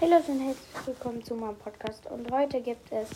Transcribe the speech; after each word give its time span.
Hallo 0.00 0.14
und 0.28 0.40
herzlich 0.40 0.86
willkommen 0.86 1.24
zu 1.24 1.34
meinem 1.34 1.56
Podcast. 1.56 2.06
Und 2.06 2.30
heute 2.30 2.60
gibt 2.60 2.92
es 2.92 3.08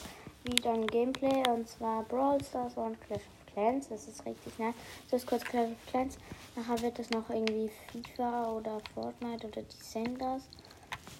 wieder 0.43 0.73
ein 0.73 0.85
Gameplay 0.89 1.48
und 1.48 1.69
zwar 1.69 2.02
Brawl 2.02 2.43
Stars 2.43 2.77
und 2.77 3.01
Clash 3.02 3.20
of 3.20 3.52
Clans. 3.55 3.89
Das 3.89 4.09
ist 4.09 4.27
richtig 4.27 4.59
nice. 4.59 4.75
Das 5.09 5.23
ist 5.23 5.29
kurz 5.29 5.45
Clash 5.45 5.71
of 5.71 5.87
Clans. 5.93 6.19
Nachher 6.57 6.83
wird 6.83 6.99
es 6.99 7.09
noch 7.11 7.31
irgendwie 7.31 7.71
FIFA 7.93 8.51
oder 8.51 8.81
Fortnite 8.95 9.47
oder 9.47 9.63
Descenders 9.63 10.49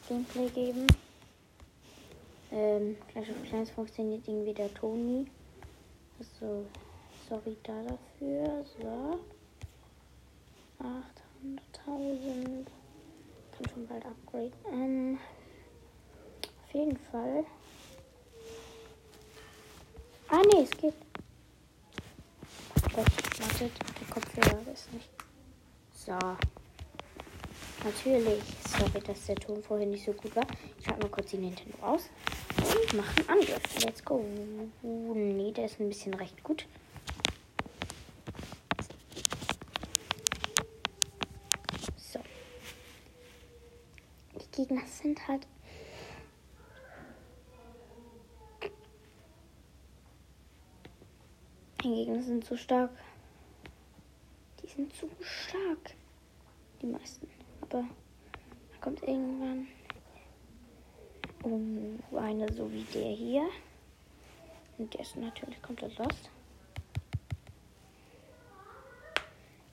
Gameplay 0.09 0.48
geben. 0.48 0.88
Ähm, 2.51 2.97
Clash 3.13 3.31
of 3.31 3.49
Clans 3.49 3.71
funktioniert 3.71 4.26
irgendwie 4.26 4.54
der 4.54 4.74
Toni. 4.74 5.29
Also, 6.19 6.67
sorry 7.29 7.56
da 7.63 7.81
dafür. 7.85 8.65
So. 8.81 9.21
800.000. 10.81 12.67
Kann 13.53 13.69
schon 13.72 13.87
bald 13.87 14.04
upgraden. 14.04 14.53
Ähm, 14.72 15.19
jeden 16.73 16.96
Fall. 16.96 17.44
Ah, 20.28 20.42
nee, 20.52 20.62
es 20.62 20.70
geht. 20.70 20.94
Gott, 22.94 23.06
wartet, 23.40 23.72
der 24.00 24.08
Kopfhörer 24.10 24.72
ist 24.72 24.92
nicht. 24.92 25.08
So. 25.94 26.12
Natürlich. 27.84 28.42
Sorry, 28.68 29.00
dass 29.04 29.27
der 29.27 29.36
Ton 29.36 29.62
vorhin 29.62 29.90
nicht 29.90 30.04
so 30.04 30.12
gut 30.12 30.34
war. 30.36 30.46
Ich 30.78 30.84
schalte 30.84 31.02
mal 31.02 31.10
kurz 31.10 31.30
die 31.30 31.38
Nintendo 31.38 31.77
aus 31.82 32.08
und 32.58 32.94
mache 32.94 33.20
einen 33.20 33.28
Angriff. 33.28 33.84
Let's 33.84 34.04
go. 34.04 34.24
Nee, 34.82 35.52
der 35.52 35.66
ist 35.66 35.80
ein 35.80 35.88
bisschen 35.88 36.14
recht 36.14 36.42
gut. 36.42 36.66
So. 41.96 42.20
Die 44.41 44.56
Gegner 44.56 44.82
sind 44.86 45.27
halt 45.27 45.46
Die 51.83 51.88
Gegner 51.88 52.22
sind 52.22 52.44
zu 52.44 52.56
stark. 52.56 52.91
Die 54.62 54.69
sind 54.69 54.94
zu 54.94 55.11
stark. 55.20 55.94
Die 56.80 56.86
meisten. 56.86 57.28
Aber 57.61 57.80
da 58.70 58.78
kommt 58.80 59.02
irgendwann 59.02 59.66
um 61.42 61.98
eine 62.16 62.53
so 62.53 62.70
wie 62.72 62.84
der 62.94 63.10
hier. 63.10 63.48
Und 64.78 64.94
der 64.94 65.00
ist 65.00 65.16
natürlich 65.16 65.60
komplett 65.60 65.98
lost. 65.98 66.30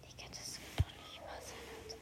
Digga, 0.03 0.27
das 0.29 0.59
kann 0.75 0.85
doch 0.87 0.97
nicht 1.05 1.21
wahr 1.21 1.41
sein. 1.41 1.57
Alter. 1.83 1.97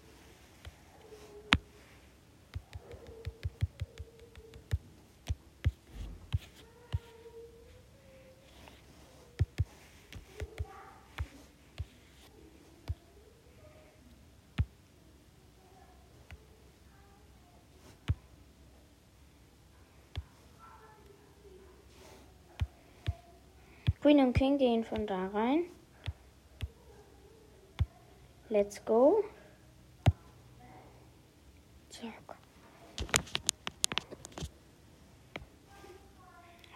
Queen 24.08 24.22
und 24.22 24.31
King 24.31 24.58
gehen 24.58 24.86
von 24.86 25.05
da 25.05 25.27
rein. 25.27 25.66
Let's 28.47 28.86
go. 28.86 29.22
Zack. 31.89 32.38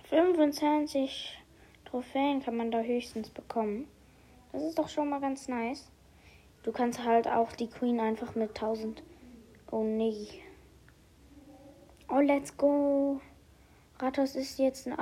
25 0.09 1.41
Trophäen 1.85 2.43
kann 2.43 2.57
man 2.57 2.69
da 2.69 2.81
höchstens 2.81 3.29
bekommen. 3.29 3.87
Das 4.51 4.63
ist 4.63 4.77
doch 4.77 4.89
schon 4.89 5.09
mal 5.09 5.21
ganz 5.21 5.47
nice. 5.47 5.89
Du 6.63 6.73
kannst 6.73 7.05
halt 7.05 7.29
auch 7.29 7.53
die 7.53 7.69
Queen 7.69 8.01
einfach 8.01 8.35
mit 8.35 8.49
1000. 8.49 9.03
Oh 9.71 9.83
nee. 9.83 10.27
Oh, 12.09 12.19
let's 12.19 12.57
go. 12.57 13.21
Rathaus 13.99 14.35
ist 14.35 14.59
jetzt 14.59 14.85
ein 14.85 14.99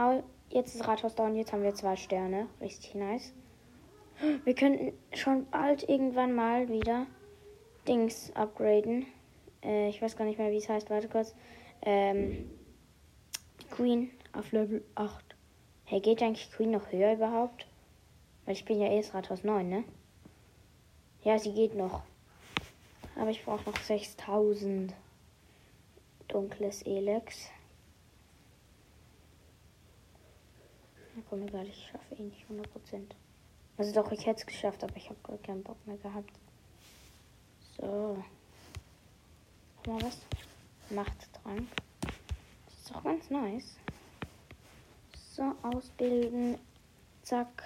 Jetzt 0.49 0.73
ist 0.73 0.87
Rathaus 0.87 1.15
down, 1.15 1.35
jetzt 1.35 1.53
haben 1.53 1.63
wir 1.63 1.75
zwei 1.75 1.95
Sterne. 1.95 2.47
Richtig 2.59 2.95
nice. 2.95 3.33
Wir 4.43 4.55
könnten 4.55 4.93
schon 5.13 5.45
bald 5.49 5.87
irgendwann 5.87 6.33
mal 6.33 6.67
wieder 6.69 7.05
Dings 7.87 8.31
upgraden. 8.35 9.05
Äh, 9.63 9.89
ich 9.89 10.01
weiß 10.01 10.17
gar 10.17 10.25
nicht 10.25 10.39
mehr, 10.39 10.51
wie 10.51 10.57
es 10.57 10.67
heißt. 10.67 10.89
Warte 10.89 11.07
kurz. 11.07 11.35
Ähm, 11.83 12.49
Queen 13.69 14.11
auf 14.33 14.51
Level 14.51 14.83
8. 14.95 15.23
Hey, 15.85 16.01
geht 16.01 16.21
eigentlich 16.21 16.51
Queen 16.51 16.71
noch 16.71 16.91
höher 16.91 17.13
überhaupt? 17.13 17.67
Weil 18.45 18.53
ich 18.53 18.65
bin 18.65 18.81
ja 18.81 18.87
erst 18.87 19.13
Rathaus 19.13 19.43
9, 19.43 19.69
ne? 19.69 19.83
Ja, 21.23 21.37
sie 21.37 21.53
geht 21.53 21.75
noch. 21.75 22.01
Aber 23.15 23.29
ich 23.29 23.43
brauche 23.43 23.69
noch 23.69 23.77
6000. 23.77 24.93
Dunkles 26.27 26.83
Elex. 26.83 27.49
Na 31.15 31.18
komm, 31.29 31.43
egal, 31.47 31.67
ich 31.67 31.89
schaffe 31.91 32.15
eh 32.15 32.23
nicht 32.23 32.45
100%. 32.49 33.03
Also 33.77 33.93
doch, 33.93 34.11
ich 34.11 34.25
hätte 34.25 34.41
es 34.41 34.45
geschafft, 34.45 34.83
aber 34.83 34.95
ich 34.97 35.09
habe 35.09 35.19
gar 35.23 35.37
keinen 35.37 35.63
Bock 35.63 35.77
mehr 35.85 35.97
gehabt. 35.97 36.33
So. 37.77 38.21
Guck 39.77 39.87
mal 39.87 40.01
was. 40.01 40.17
Machttrank. 40.89 41.67
Das 42.01 42.75
ist 42.75 42.91
doch 42.91 43.03
ganz 43.03 43.29
nice. 43.29 43.77
So, 45.35 45.55
ausbilden. 45.61 46.57
Zack. 47.21 47.63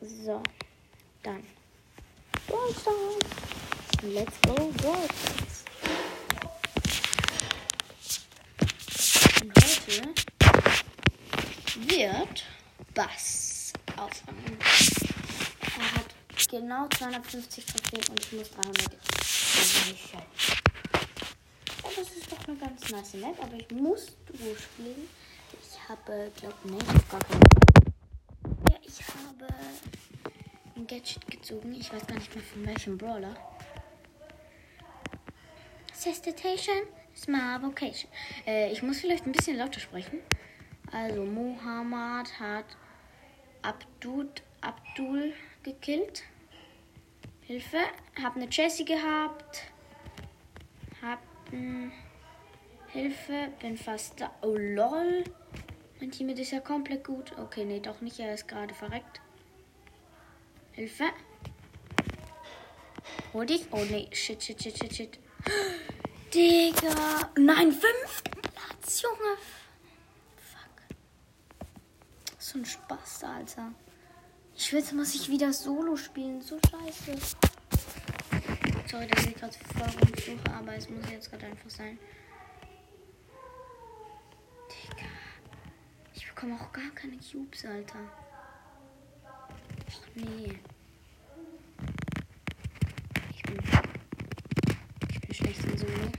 So. 0.00 0.42
Dann. 1.22 1.44
Brawl 2.48 2.72
Stars. 2.72 4.02
Let's 4.02 4.40
go, 4.42 4.54
Brawl 4.54 5.51
wird 11.76 12.44
Bass 12.94 13.72
auffangen. 13.96 14.58
Er 15.78 15.94
hat 15.94 16.48
genau 16.48 16.88
250 16.88 17.64
Trophäen 17.64 18.08
und 18.10 18.20
ich 18.20 18.32
muss 18.32 18.50
300 18.50 18.92
erreichen. 18.92 20.22
Ja, 21.82 21.90
das 21.96 22.10
ist 22.10 22.32
doch 22.32 22.48
eine 22.48 22.56
ganz 22.56 22.90
nice 22.90 23.14
Map, 23.14 23.42
aber 23.42 23.54
ich 23.54 23.70
muss 23.70 24.16
Duo 24.26 24.54
spielen. 24.56 25.08
Ich 25.60 25.88
habe, 25.88 26.30
glaube 26.36 26.68
nicht, 26.68 26.86
ich 26.94 27.08
gar 27.08 27.20
keine. 27.20 27.40
Ja, 28.70 28.76
ich 28.82 29.00
habe 29.08 29.54
ein 30.76 30.86
Gadget 30.86 31.26
gezogen. 31.26 31.74
Ich 31.74 31.92
weiß 31.92 32.06
gar 32.06 32.16
nicht 32.16 32.34
mehr 32.34 32.44
von 32.44 32.66
welchem 32.66 32.98
Brawler. 32.98 33.34
Sestitation 35.92 36.82
my 37.28 37.58
vocation. 37.60 38.10
Äh, 38.46 38.72
ich 38.72 38.82
muss 38.82 39.00
vielleicht 39.00 39.26
ein 39.26 39.32
bisschen 39.32 39.56
lauter 39.56 39.80
sprechen. 39.80 40.20
Also 40.92 41.24
Mohammed 41.24 42.38
hat 42.38 42.66
Abdud, 43.62 44.42
Abdul 44.60 45.32
gekillt. 45.62 46.24
Hilfe. 47.40 47.78
Hab 48.22 48.36
eine 48.36 48.48
Jessie 48.50 48.84
gehabt. 48.84 49.62
Hab 51.00 51.18
hm, 51.50 51.90
Hilfe. 52.88 53.48
Bin 53.60 53.78
fast 53.78 54.20
da. 54.20 54.30
Oh 54.42 54.54
lol. 54.54 55.24
Mein 55.98 56.10
Teammate 56.10 56.42
ist 56.42 56.52
ja 56.52 56.60
komplett 56.60 57.04
gut. 57.04 57.32
Okay, 57.38 57.64
nee, 57.64 57.80
doch 57.80 58.02
nicht. 58.02 58.20
Er 58.20 58.34
ist 58.34 58.46
gerade 58.46 58.74
verreckt. 58.74 59.22
Hilfe. 60.72 61.04
Hol 63.32 63.46
dich. 63.46 63.66
Oh 63.70 63.84
nee. 63.90 64.08
Shit, 64.12 64.42
shit, 64.42 64.62
shit, 64.62 64.76
shit, 64.76 64.94
shit. 64.94 65.18
Digga. 66.34 67.30
Nein, 67.38 67.72
fünften 67.72 68.42
Platz, 68.42 69.00
Junge. 69.00 69.38
So 72.42 72.58
ein 72.58 72.64
Spaß, 72.64 73.22
Alter. 73.22 73.72
Ich 74.56 74.72
will 74.72 74.80
jetzt 74.80 74.92
muss 74.92 75.14
ich 75.14 75.28
wieder 75.28 75.52
Solo 75.52 75.94
spielen. 75.94 76.42
So 76.42 76.58
scheiße. 76.68 77.16
Sorry, 78.90 79.06
dass 79.06 79.26
ich 79.26 79.36
gerade 79.36 79.52
voll 79.52 79.88
rumsuche, 80.00 80.52
aber 80.52 80.74
es 80.74 80.90
muss 80.90 81.08
jetzt 81.08 81.30
gerade 81.30 81.46
einfach 81.46 81.70
sein. 81.70 81.96
Digga. 84.68 85.06
Ich 86.14 86.26
bekomme 86.26 86.56
auch 86.56 86.72
gar 86.72 86.90
keine 86.96 87.16
Cubes, 87.18 87.64
Alter. 87.64 88.00
Ach 89.24 90.08
nee. 90.16 90.58
Ich 93.36 93.42
bin, 93.44 93.58
ich 95.10 95.20
bin 95.20 95.34
schlecht 95.34 95.64
in 95.64 95.78
Solo. 95.78 96.10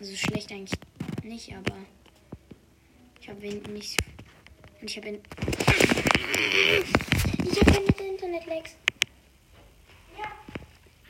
Also 0.00 0.16
schlecht 0.16 0.50
eigentlich 0.50 0.80
nicht, 1.22 1.54
aber 1.54 1.76
ich 3.20 3.28
habe 3.28 3.46
nicht 3.70 3.96
und 4.86 4.90
ich 4.90 4.98
habe 4.98 5.08
ihn. 5.08 5.22
Ich 7.44 7.60
habe 7.60 7.92
keine 7.92 8.08
Internet-Lags. 8.08 8.76
Ja. 10.16 10.30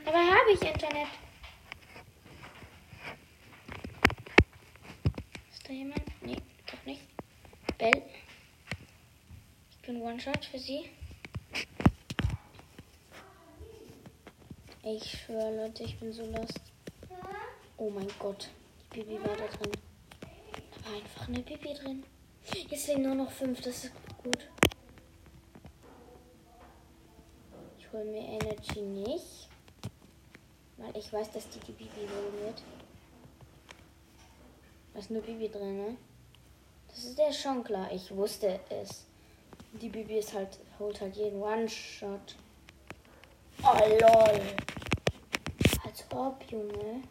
Aber 0.06 0.16
habe 0.16 0.52
ich 0.54 0.62
Internet? 0.62 1.08
Ist 5.52 5.68
da 5.68 5.74
jemand? 5.74 6.00
Nee, 6.22 6.38
doch 6.70 6.86
nicht. 6.86 7.02
Bell. 7.76 8.02
Ich 9.72 9.78
bin 9.82 10.00
One-Shot 10.00 10.42
für 10.46 10.58
sie. 10.58 10.88
Ich 14.84 15.20
schwöre, 15.20 15.54
Leute, 15.54 15.84
ich 15.84 15.98
bin 15.98 16.14
so 16.14 16.24
lost. 16.24 16.60
Oh 17.76 17.90
mein 17.90 18.08
Gott, 18.18 18.48
die 18.94 19.00
Bibi 19.00 19.22
war 19.22 19.36
da 19.36 19.46
drin. 19.48 19.72
Da 20.22 20.88
war 20.88 20.96
einfach 20.96 21.28
eine 21.28 21.40
Bibi 21.40 21.74
drin. 21.74 22.04
Jetzt 22.54 22.86
sind 22.86 23.02
nur 23.02 23.14
noch 23.14 23.30
fünf, 23.30 23.60
das 23.60 23.84
ist 23.84 23.92
gut. 24.22 24.48
Ich 27.78 27.92
hole 27.92 28.04
mir 28.04 28.22
Energy 28.22 28.80
nicht. 28.80 29.48
Weil 30.76 30.96
ich 30.96 31.12
weiß, 31.12 31.32
dass 31.32 31.48
die 31.48 31.60
die 31.60 31.72
Bibi 31.72 32.08
holen 32.08 32.44
wird. 32.44 32.62
Da 34.92 34.98
ist 35.00 35.10
nur 35.10 35.22
Bibi 35.22 35.48
drin, 35.48 35.76
ne? 35.76 35.96
Das 36.88 37.04
ist 37.04 37.18
der 37.18 37.32
schon 37.32 37.64
klar. 37.64 37.90
Ich 37.92 38.14
wusste 38.14 38.60
es. 38.70 39.06
Die 39.80 39.88
Bibi 39.88 40.18
ist 40.18 40.32
halt, 40.32 40.58
holt 40.78 41.00
halt 41.00 41.16
jeden 41.16 41.40
One-Shot. 41.40 42.36
Oh 43.62 43.78
lol. 43.78 44.40
Als 45.84 46.04
ob, 46.10 46.42
Junge. 46.50 47.02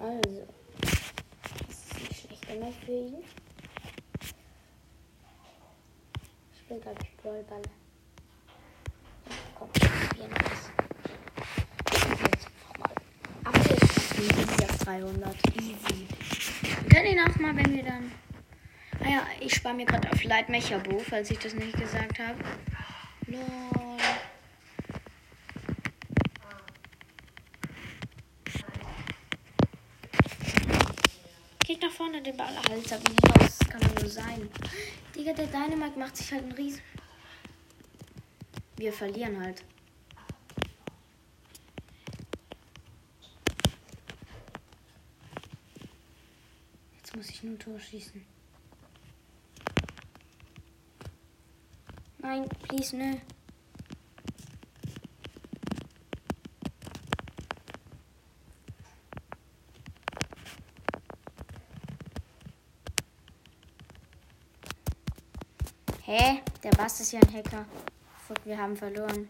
Also. 0.00 0.46
Das 1.66 1.76
ist 1.76 1.94
nicht 1.98 2.20
schlecht 2.20 2.30
immer 2.54 2.72
für 2.84 2.92
ihn. 2.92 3.24
Ich 6.52 6.70
will, 6.70 6.80
glaube 6.80 6.98
ich, 7.02 7.10
Ballballe. 7.22 7.62
Komm, 9.54 9.68
probieren 9.72 10.30
wir 10.30 10.38
das. 10.38 10.70
Auf 13.44 14.78
300. 14.84 15.36
Easy. 15.56 16.06
Wir 16.62 16.88
können 16.88 17.06
ihn 17.06 17.20
auch 17.20 17.36
mal, 17.36 17.56
wenn 17.56 17.74
wir 17.74 17.84
dann. 17.84 18.12
Ah 19.02 19.08
ja, 19.08 19.22
ich 19.40 19.54
spare 19.54 19.74
mir 19.74 19.86
gerade 19.86 20.10
auf 20.10 20.24
Mechabo, 20.48 20.98
falls 20.98 21.30
ich 21.30 21.38
das 21.38 21.54
nicht 21.54 21.78
gesagt 21.78 22.18
habe. 22.18 22.38
Lol. 23.26 23.40
Vorne 32.20 32.32
den 32.32 32.36
Ball, 32.36 32.54
Alter. 32.70 32.98
Wie 33.00 33.42
los 33.42 33.58
kann 33.60 33.80
man 33.80 33.94
nur 33.94 34.10
sein? 34.10 34.50
Digga, 35.14 35.32
der 35.32 35.46
Dynamite 35.46 35.98
macht 35.98 36.16
sich 36.16 36.30
halt 36.32 36.42
einen 36.42 36.52
Riesen. 36.52 36.82
Wir 38.76 38.92
verlieren 38.92 39.42
halt. 39.42 39.64
Jetzt 46.96 47.16
muss 47.16 47.30
ich 47.30 47.42
nur 47.42 47.54
ein 47.54 47.58
Tor 47.58 47.80
schießen. 47.80 48.22
Nein, 52.18 52.48
please, 52.68 52.96
nö. 52.96 53.16
Bass 66.80 66.98
ist 66.98 67.12
ja 67.12 67.20
ein 67.20 67.34
Hacker. 67.34 67.66
Fuck, 68.26 68.38
wir 68.46 68.56
haben 68.56 68.74
verloren. 68.74 69.28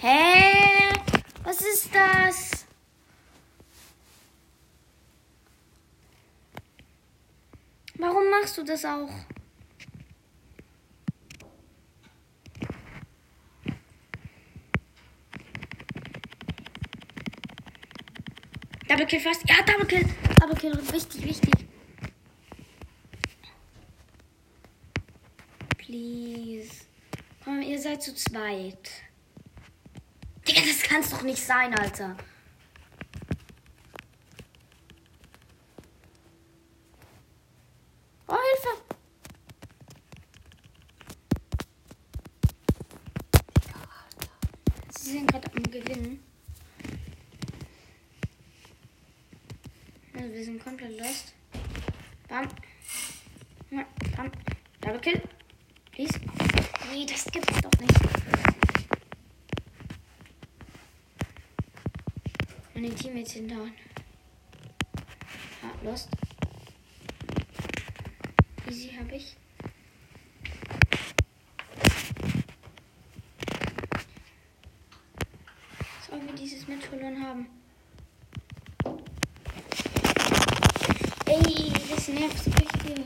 Hä? 0.00 0.92
Was 1.42 1.60
ist 1.60 1.92
das? 1.92 2.66
Warum 7.96 8.30
machst 8.30 8.56
du 8.58 8.62
das 8.62 8.84
auch? 8.84 9.10
Double 18.88 19.06
Kill 19.06 19.18
fast. 19.18 19.42
Ja, 19.48 19.56
Double 19.66 19.84
Kill. 19.84 20.06
Double 20.40 20.54
Kill. 20.54 20.78
Wichtig, 20.92 21.24
wichtig. 21.24 21.68
Please. 25.88 26.84
Seid 27.98 28.02
zu 28.02 28.14
zweit. 28.14 28.90
Digga, 30.46 30.60
das 30.60 30.82
kann's 30.82 31.10
doch 31.10 31.22
nicht 31.22 31.42
sein, 31.42 31.74
Alter. 31.74 32.16
Oh, 38.28 38.36
Hilfe. 38.36 38.82
Sie 44.90 45.10
sind 45.10 45.26
gerade 45.30 45.50
am 45.56 45.62
Gewinnen. 45.64 46.22
Also 50.14 50.32
wir 50.32 50.44
sind 50.44 50.62
komplett 50.62 51.00
lost. 51.00 51.34
Bam. 52.28 52.48
Bam. 54.16 54.30
Double 54.80 55.00
Kill. 55.00 55.20
Please. 55.90 56.37
Nee, 56.90 57.04
das 57.04 57.24
gibt's 57.26 57.60
doch 57.60 57.80
nicht. 57.80 58.00
Und 62.74 62.82
den 62.82 62.96
Teammates 62.96 63.32
hinterhauen. 63.32 63.72
Ja, 65.62 65.90
lost. 65.90 66.08
Easy 68.68 68.90
habe 68.98 69.16
ich. 69.16 69.36
Sollen 76.08 76.26
wir 76.26 76.34
dieses 76.34 76.66
Match 76.68 76.86
verloren 76.86 77.22
haben? 77.22 77.46
Ey, 81.26 81.72
das 81.90 82.08
nervt 82.08 82.46
richtig. 82.46 83.04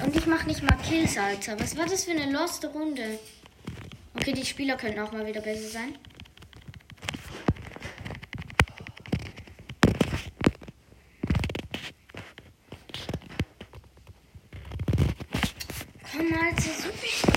Und 0.00 0.16
ich 0.16 0.26
mach 0.26 0.43
nicht 0.54 0.70
mal 0.70 0.76
Kills, 0.88 1.18
Alter. 1.18 1.58
Was 1.58 1.76
war 1.76 1.86
das 1.86 2.04
für 2.04 2.12
eine 2.12 2.30
loste 2.30 2.68
Runde? 2.68 3.18
Okay, 4.14 4.32
die 4.32 4.44
Spieler 4.44 4.76
könnten 4.76 5.00
auch 5.00 5.10
mal 5.10 5.26
wieder 5.26 5.40
besser 5.40 5.68
sein. 5.68 5.98
Komm, 16.12 16.32
Alter, 16.32 16.62
so 16.62 16.90
viel. 16.92 17.32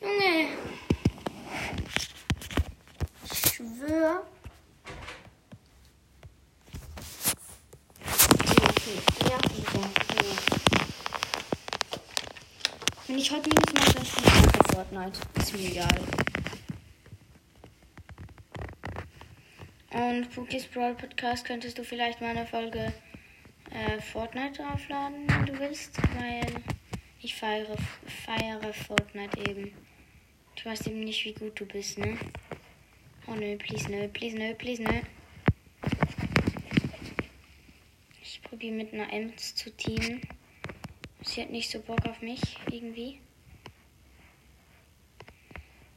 Junge. 0.00 0.48
Ich 3.32 3.38
schwör. 3.52 4.22
Ja, 9.28 9.28
ja, 9.28 9.38
ja. 9.72 9.92
Wenn 13.08 13.18
ich 13.18 13.30
heute 13.30 13.50
Minus 13.50 13.72
mache, 13.74 13.92
dann 13.94 14.06
spiele 14.06 14.26
ich 14.26 14.54
einfach 14.54 14.90
Fortnite. 15.02 15.20
Ist 15.38 15.56
mir 15.56 15.70
egal. 15.70 16.00
Und 19.90 20.30
Pookies 20.34 20.66
Brawl 20.66 20.94
Podcast 20.94 21.44
könntest 21.44 21.78
du 21.78 21.84
vielleicht 21.84 22.20
mal 22.20 22.30
eine 22.30 22.46
Folge 22.46 22.92
äh, 23.70 24.00
Fortnite 24.00 24.66
aufladen, 24.66 25.26
wenn 25.28 25.46
du 25.46 25.58
willst, 25.58 25.96
weil 26.18 26.46
ich 27.20 27.34
feiere, 27.34 27.76
feiere 28.26 28.72
Fortnite 28.72 29.38
eben. 29.40 29.72
Du 30.56 30.70
weißt 30.70 30.86
eben 30.86 31.00
nicht, 31.00 31.24
wie 31.24 31.34
gut 31.34 31.58
du 31.58 31.66
bist, 31.66 31.98
ne? 31.98 32.16
Oh 33.26 33.34
nö, 33.34 33.56
please, 33.56 33.90
nö, 33.90 34.08
please, 34.08 34.36
nö, 34.36 34.54
please, 34.54 34.82
nö. 34.82 35.00
Ich 38.22 38.42
probiere 38.42 38.74
mit 38.74 38.92
einer 38.92 39.12
Ems 39.12 39.54
zu 39.54 39.70
teamen. 39.70 40.20
Sie 41.22 41.42
hat 41.42 41.50
nicht 41.50 41.70
so 41.70 41.80
Bock 41.80 42.04
auf 42.06 42.20
mich, 42.20 42.58
irgendwie. 42.70 43.20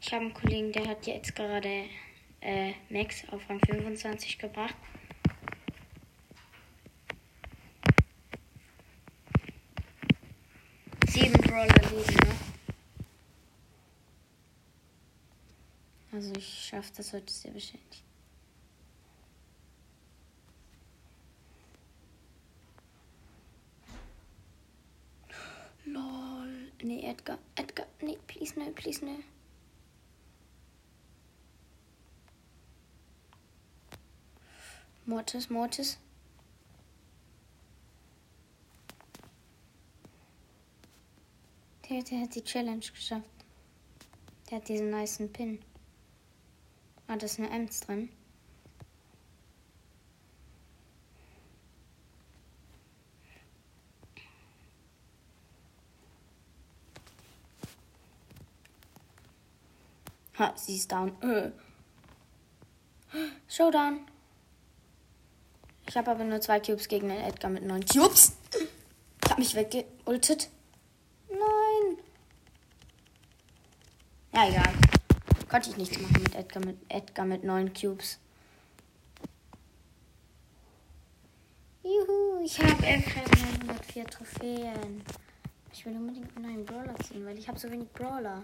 Ich 0.08 0.14
habe 0.14 0.26
einen 0.26 0.36
Kollegen, 0.36 0.72
der 0.72 0.86
hat 0.86 1.08
jetzt 1.08 1.36
gerade 1.36 1.86
äh, 2.40 2.74
Max 2.90 3.28
auf 3.32 3.50
Rang 3.50 3.60
25 3.60 4.38
gebracht. 4.38 4.76
Sieben 11.08 11.34
Brawler 11.42 11.66
leben 11.90 12.18
noch. 12.18 12.36
Also 16.12 16.34
ich 16.38 16.68
schaffe 16.70 16.92
das 16.98 17.12
heute 17.12 17.34
sehr 17.34 17.52
wahrscheinlich. 17.56 18.04
Nee, 26.84 27.10
Edgar. 27.10 27.40
Edgar. 27.56 27.88
Nee, 28.00 28.20
please, 28.28 28.54
no, 28.60 28.70
please, 28.76 29.04
no. 29.04 29.18
Mortis, 35.08 35.52
Mortis. 35.52 36.00
Der, 41.88 42.02
der 42.02 42.22
hat 42.22 42.34
die 42.34 42.44
Challenge 42.44 42.80
geschafft. 42.80 43.24
Der 44.50 44.58
hat 44.58 44.68
diesen 44.68 44.90
niceen 44.90 45.32
Pin. 45.32 45.60
Ah, 47.08 47.18
da 47.18 47.26
ist 47.28 47.38
eine 47.38 47.52
Ems 47.52 47.82
drin. 47.82 48.10
Ha, 60.40 60.54
sie 60.58 60.78
ist 60.78 60.92
down. 60.92 61.22
Äh. 61.22 61.52
Showdown. 63.48 64.15
Ich 65.96 65.98
habe 65.98 66.12
aber 66.12 66.26
nur 66.26 66.42
zwei 66.42 66.60
Cubes 66.60 66.90
gegen 66.90 67.08
den 67.08 67.22
Edgar 67.22 67.50
mit 67.50 67.64
neun 67.64 67.86
Cubes. 67.86 68.36
Ich 69.24 69.32
habe 69.32 69.40
mich 69.40 69.56
weggeultet. 69.56 70.50
Nein. 71.30 71.98
Ja, 74.34 74.50
egal. 74.50 74.74
Konnte 75.50 75.70
ich 75.70 75.78
nichts 75.78 75.98
machen 75.98 76.22
mit 76.22 76.36
Edgar 76.36 76.66
mit 76.66 76.76
Edgar 76.90 77.26
mit 77.26 77.46
neun 77.46 77.74
Cubes. 77.74 78.20
Juhu, 81.82 82.44
ich 82.44 82.60
habe 82.60 82.86
Edgar 82.86 83.24
904 83.66 84.06
Trophäen. 84.08 85.02
Ich 85.72 85.86
will 85.86 85.96
unbedingt 85.96 86.36
einen 86.36 86.46
neuen 86.46 86.66
Brawler 86.66 86.96
ziehen, 87.06 87.26
weil 87.26 87.40
ich 87.40 87.48
habe 87.48 87.58
so 87.58 87.72
wenig 87.72 87.88
Brawler. 87.94 88.44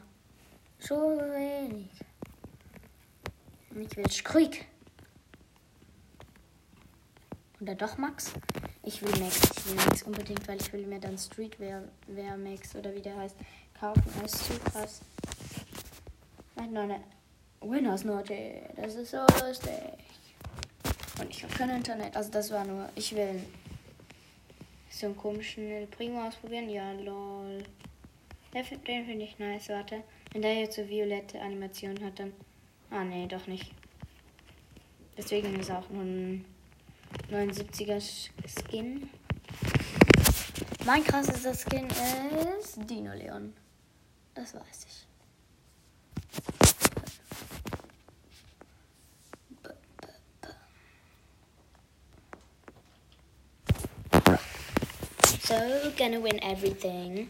So 0.80 0.96
wenig. 0.96 1.90
Und 3.72 3.82
ich 3.82 3.98
will 3.98 4.10
Skrik. 4.10 4.71
Oder 7.62 7.76
doch 7.76 7.96
Max? 7.98 8.34
Ich 8.84 9.04
will 9.04 9.12
Max. 9.20 9.40
Ich 9.56 9.68
will 9.68 9.76
Max 9.76 10.02
unbedingt, 10.04 10.48
weil 10.48 10.60
ich 10.60 10.74
will 10.74 10.88
mir 10.88 11.00
dann 11.00 11.16
Streetwear 11.16 11.84
Wear 12.08 12.36
Max 12.36 12.76
oder 12.76 12.94
wie 12.96 13.02
der 13.02 13.16
heißt 13.16 13.36
kaufen. 13.80 14.04
Das 14.20 14.34
ist 14.34 14.46
zu 14.46 14.60
krass. 14.60 15.02
Nein, 16.56 16.74
nein. 16.74 17.04
Winners 17.62 18.04
Note. 18.04 18.36
Das 18.76 18.96
ist 18.96 19.12
so 19.12 19.20
lustig. 19.46 19.72
Und 21.20 21.30
ich 21.30 21.44
habe 21.44 21.54
kein 21.54 21.70
Internet. 21.70 22.16
Also 22.18 22.32
das 22.32 22.50
war 22.50 22.66
nur. 22.66 22.90
Ich 22.96 23.16
will 23.16 23.44
so 24.90 25.06
einen 25.06 25.18
komischen 25.18 25.88
Primo 25.92 26.28
ausprobieren. 26.28 26.68
Ja, 26.68 26.92
lol. 26.94 27.64
Den 28.56 29.06
finde 29.06 29.24
ich 29.24 29.38
nice. 29.38 29.70
Warte. 29.70 30.04
Wenn 30.32 30.42
der 30.42 30.56
jetzt 30.56 30.78
so 30.78 30.90
violette 30.90 31.40
Animation 31.40 32.04
hat, 32.04 32.18
dann. 32.18 32.34
Ah, 32.90 33.04
nee, 33.04 33.28
doch 33.28 33.46
nicht. 33.46 33.72
Deswegen 35.16 35.60
ist 35.60 35.70
auch 35.70 35.88
nur 35.90 36.02
ein 36.02 36.46
79er 37.30 38.02
Skin. 38.02 39.10
Mein 40.86 41.04
krassester 41.04 41.54
Skin 41.54 41.88
ist 42.60 42.78
Dino 42.90 43.14
Leon. 43.14 43.54
Das 44.34 44.54
weiß 44.54 44.86
ich. 44.88 45.08
So, 55.48 55.56
gonna 55.98 56.24
win 56.24 56.40
everything. 56.40 57.30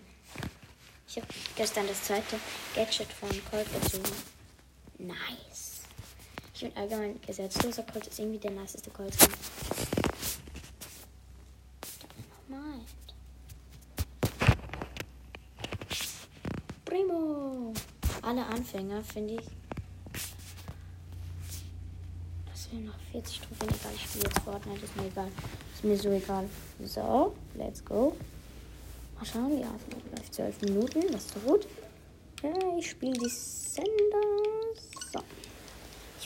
Ich 1.08 1.18
habe 1.18 1.28
gestern 1.56 1.88
das 1.88 2.04
zweite 2.04 2.40
Gadget 2.76 3.12
von 3.12 3.30
Colt 3.50 3.68
gezogen. 3.74 4.16
Nice. 5.00 5.71
Ich 6.62 6.68
bin 6.72 6.78
allgemein 6.78 7.20
gesetzloser 7.26 7.82
Colt 7.82 8.06
ist 8.06 8.20
irgendwie 8.20 8.38
der 8.38 8.52
niceste 8.52 8.92
Colt. 8.92 9.18
Mind. 12.48 12.86
Primo. 16.86 17.74
Alle 18.22 18.46
Anfänger 18.46 19.04
finde 19.04 19.34
ich. 19.34 19.48
Das 22.46 22.72
wäre 22.72 22.84
noch 22.84 23.00
40 23.12 23.40
Trophäen 23.40 23.70
egal. 23.70 23.92
Ich 23.96 24.04
spiele 24.04 24.26
jetzt 24.26 24.40
Fortnite, 24.42 24.86
ist 24.86 24.96
mir 24.98 25.08
egal. 25.08 25.32
Ist 25.74 25.84
mir 25.84 25.98
so 25.98 26.10
egal. 26.12 26.48
So, 26.86 27.36
let's 27.56 27.84
go. 27.84 28.16
Mal 29.16 29.26
schauen, 29.26 29.60
ja, 29.60 29.74
vielleicht 30.12 30.36
zwölf 30.36 30.62
Minuten, 30.62 31.12
das 31.12 31.26
ist 31.26 31.44
gut. 31.44 31.68
Ja, 32.44 32.78
ich 32.78 32.92
spiele 32.92 33.14
die 33.14 33.30
Sender. 33.30 34.41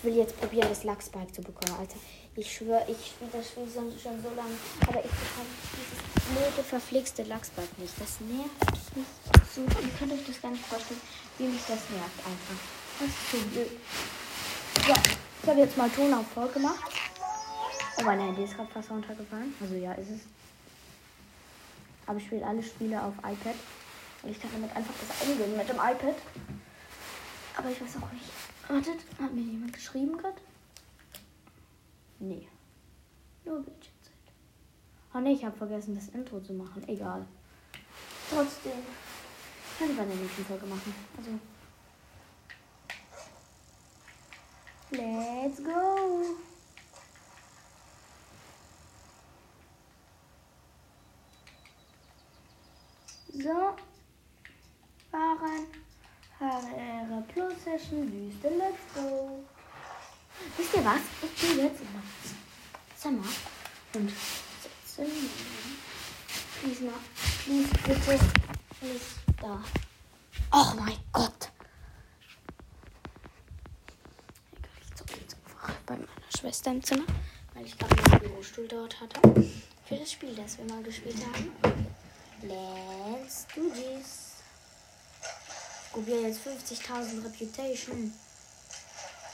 Will 0.06 0.18
jetzt 0.18 0.40
probieren, 0.40 0.70
das 0.70 0.84
Lachsbike 0.84 1.34
zu 1.34 1.42
bekommen, 1.42 1.80
Alter. 1.80 1.98
Ich 2.36 2.54
schwöre, 2.54 2.86
ich 2.88 3.08
spiele 3.08 3.32
das 3.34 3.50
Spiel 3.50 3.66
schon, 3.74 3.90
schon 3.98 4.22
so 4.22 4.30
lange, 4.36 4.54
aber 4.82 5.04
ich 5.04 5.10
bekomme 5.10 5.50
dieses 5.74 5.98
blöde, 6.30 6.64
verflixte 6.64 7.24
Lachsbike 7.24 7.76
nicht. 7.80 7.94
Das 8.00 8.22
nervt 8.22 8.96
mich 8.96 9.08
so. 9.56 9.62
Ihr 9.62 9.90
könnt 9.98 10.14
euch 10.14 10.24
das 10.28 10.40
gar 10.40 10.52
nicht 10.52 10.64
vorstellen, 10.64 11.02
wie 11.40 11.46
mich 11.46 11.62
das 11.62 11.90
nervt 11.90 12.20
einfach. 12.22 12.62
Das 13.00 13.10
ist 13.10 13.32
so 13.32 13.38
blöd. 13.50 13.72
Ja, 14.88 14.96
ich 15.42 15.50
habe 15.50 15.60
jetzt 15.62 15.76
mal 15.76 15.90
Ton 15.90 16.14
auf 16.14 16.28
voll 16.28 16.50
gemacht. 16.50 16.94
Oh, 17.98 18.04
mein 18.04 18.20
Handy 18.20 18.44
ist 18.44 18.56
gerade 18.56 18.72
fast 18.72 18.92
runtergefallen. 18.92 19.56
Also 19.60 19.74
ja, 19.74 19.94
ist 19.94 20.12
es. 20.12 20.22
Aber 22.06 22.20
ich 22.20 22.26
spiele 22.26 22.46
alle 22.46 22.62
Spiele 22.62 23.02
auf 23.02 23.16
iPad. 23.18 23.56
Und 24.22 24.30
ich 24.30 24.40
kann 24.40 24.52
damit 24.54 24.70
einfach 24.76 24.94
das 25.02 25.28
eingeben 25.28 25.58
mit 25.58 25.68
dem 25.68 25.78
iPad. 25.78 26.16
Aber 27.58 27.72
ich 27.72 27.82
weiß 27.82 27.96
auch 28.04 28.12
nicht. 28.12 28.45
Wartet, 28.68 29.00
hat 29.20 29.34
mir 29.34 29.42
jemand 29.42 29.74
geschrieben 29.74 30.18
gerade? 30.18 30.42
Nee. 32.20 32.48
Nur 33.44 33.58
Bildschirmzeit. 33.58 34.14
Oh 35.14 35.20
ne, 35.20 35.34
ich 35.34 35.46
habe 35.46 35.56
vergessen, 35.56 35.94
das 35.94 36.10
Intro 36.10 36.40
zu 36.40 36.54
machen. 36.54 36.88
Egal. 36.88 37.28
Trotzdem. 38.30 38.72
Kann 39.78 39.92
ich 39.92 39.98
bei 39.98 40.06
der 40.06 40.16
nächsten 40.16 40.46
Folge 40.46 40.66
machen. 40.66 40.96
Also. 41.18 41.32
Let's 44.92 45.64
go! 45.64 46.36
So. 53.32 53.76
Fahren. 55.12 55.85
HRR 56.39 57.22
Plus 57.34 57.54
Session 57.63 58.12
Wüste. 58.12 58.50
Let's 58.50 58.94
go. 58.94 59.44
Wisst 60.58 60.75
ihr 60.75 60.84
was? 60.84 61.00
Ich 61.24 61.42
gehe 61.42 61.63
jetzt 61.63 61.80
in 61.80 61.88
mein 61.94 62.04
Zimmer 62.98 63.24
und 63.94 64.12
setze 64.86 65.01
mich. 65.01 65.32
Diesmal. 66.63 66.94
Please, 67.46 67.70
bitte. 67.86 68.20
Alles 68.82 69.01
da. 69.42 69.63
Oh 70.51 70.74
mein 70.77 70.98
Gott. 71.13 71.51
Ich 74.82 74.96
zocke 74.96 75.20
jetzt 75.22 75.38
einfach 75.46 75.74
bei 75.86 75.96
meiner 75.96 76.38
Schwester 76.38 76.72
im 76.72 76.84
Zimmer, 76.84 77.06
weil 77.54 77.65
ich 77.65 77.77
gerade 77.77 77.96
meinen 77.96 78.20
Bürostuhl 78.20 78.68
dort 78.68 79.00
hatte. 79.00 79.22
Für 79.86 79.96
das 79.96 80.12
Spiel, 80.12 80.36
das 80.36 80.58
wir 80.58 80.65
mal 80.65 80.84
gespielt 80.84 81.18
haben. 81.25 81.51
Let's 82.42 83.48
do 83.56 83.70
this. 83.70 84.25
Ich 85.96 86.04
probiere 86.04 86.28
jetzt 86.28 86.42
50.000 86.46 87.24
Reputation. 87.24 88.14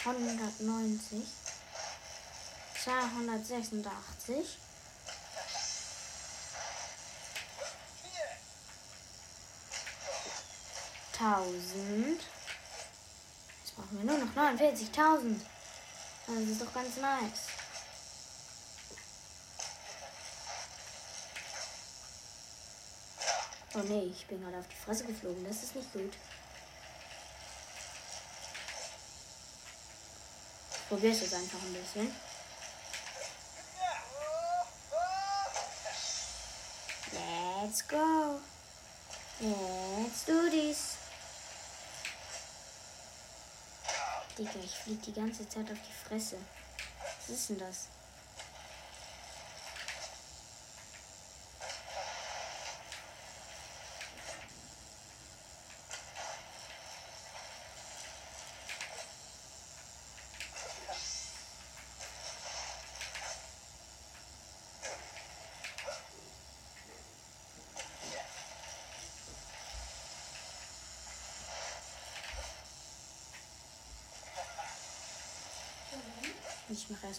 190. 0.06 1.24
286. 2.84 4.60
Tausend. 11.18 12.22
Jetzt 13.63 13.75
brauchen 13.75 13.98
wir 13.98 14.03
nur 14.03 14.20
noch 14.20 14.36
49.000. 14.36 15.38
Das 16.27 16.38
ist 16.38 16.62
doch 16.62 16.74
ganz 16.75 16.98
nice. 16.98 17.48
Oh 23.74 23.80
nee, 23.80 24.13
ich 24.15 24.27
bin 24.27 24.39
gerade 24.44 24.60
auf 24.60 24.68
die 24.68 24.75
Fresse 24.75 25.06
geflogen. 25.06 25.44
Das 25.44 25.63
ist 25.63 25.75
nicht 25.75 25.91
gut. 25.91 26.13
Probier 30.91 31.12
es 31.13 31.21
jetzt 31.21 31.36
einfach 31.36 31.62
ein 31.62 31.74
bisschen. 31.74 32.13
Let's 37.13 37.88
go. 37.88 38.41
Let's 39.39 40.25
do 40.25 40.50
this. 40.50 40.95
Digga, 44.38 44.51
ich 44.62 44.71
flieg 44.71 45.01
die 45.03 45.13
ganze 45.13 45.48
Zeit 45.48 45.71
auf 45.71 45.77
die 45.77 46.10
Fresse. 46.10 46.36
Was 47.21 47.38
ist 47.38 47.50
denn 47.51 47.60
das? 47.60 47.88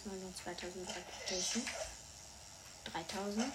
Erstmal 0.03 0.17
nur 0.17 0.35
2000 0.35 0.87
Reputation. 0.87 1.63
3000. 2.91 3.53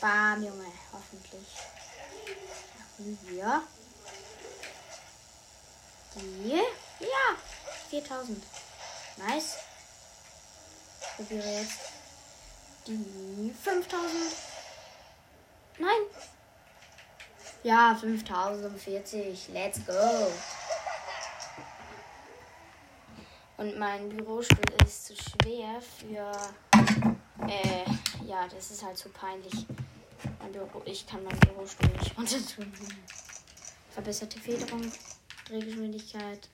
Bam, 0.00 0.42
Junge, 0.42 0.72
hoffentlich. 0.92 1.46
Wir. 2.98 3.62
Die. 6.16 6.62
Ja, 7.00 7.36
4000. 7.90 8.42
Nice. 9.16 9.56
Ich 11.00 11.16
probiere 11.16 11.60
jetzt 11.60 11.78
die 12.86 13.54
5000. 13.62 14.10
Nein. 15.78 16.02
Ja, 17.62 17.96
5040. 17.98 19.48
Let's 19.52 19.86
go. 19.86 20.32
Und 23.62 23.78
mein 23.78 24.08
Bürostuhl 24.08 24.64
ist 24.84 25.06
zu 25.06 25.14
schwer 25.14 25.80
für. 25.80 26.32
Äh, 27.46 27.84
ja, 28.26 28.48
das 28.48 28.72
ist 28.72 28.84
halt 28.84 28.98
so 28.98 29.08
peinlich. 29.10 29.68
Büro, 30.52 30.82
ich 30.84 31.06
kann 31.06 31.22
mein 31.22 31.38
Bürostuhl 31.38 31.88
nicht 31.90 32.18
runter 32.18 32.38
tun. 32.56 32.72
Verbesserte 33.90 34.40
Federung, 34.40 34.90
Drehgeschwindigkeit, 35.46 36.48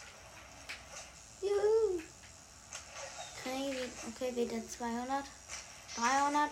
Juhu. 1.40 2.02
Okay, 3.38 3.88
okay, 4.08 4.36
wieder 4.36 4.68
200. 4.68 5.24
300. 5.94 6.50